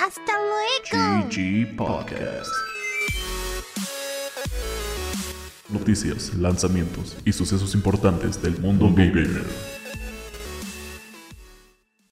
Hasta 0.00 0.32
luego. 0.38 1.28
GG 1.28 1.76
Podcast. 1.76 2.50
Noticias, 5.70 6.34
lanzamientos 6.34 7.16
y 7.24 7.32
sucesos 7.32 7.74
importantes 7.74 8.40
del 8.42 8.58
mundo 8.58 8.92
gamer. 8.94 9.44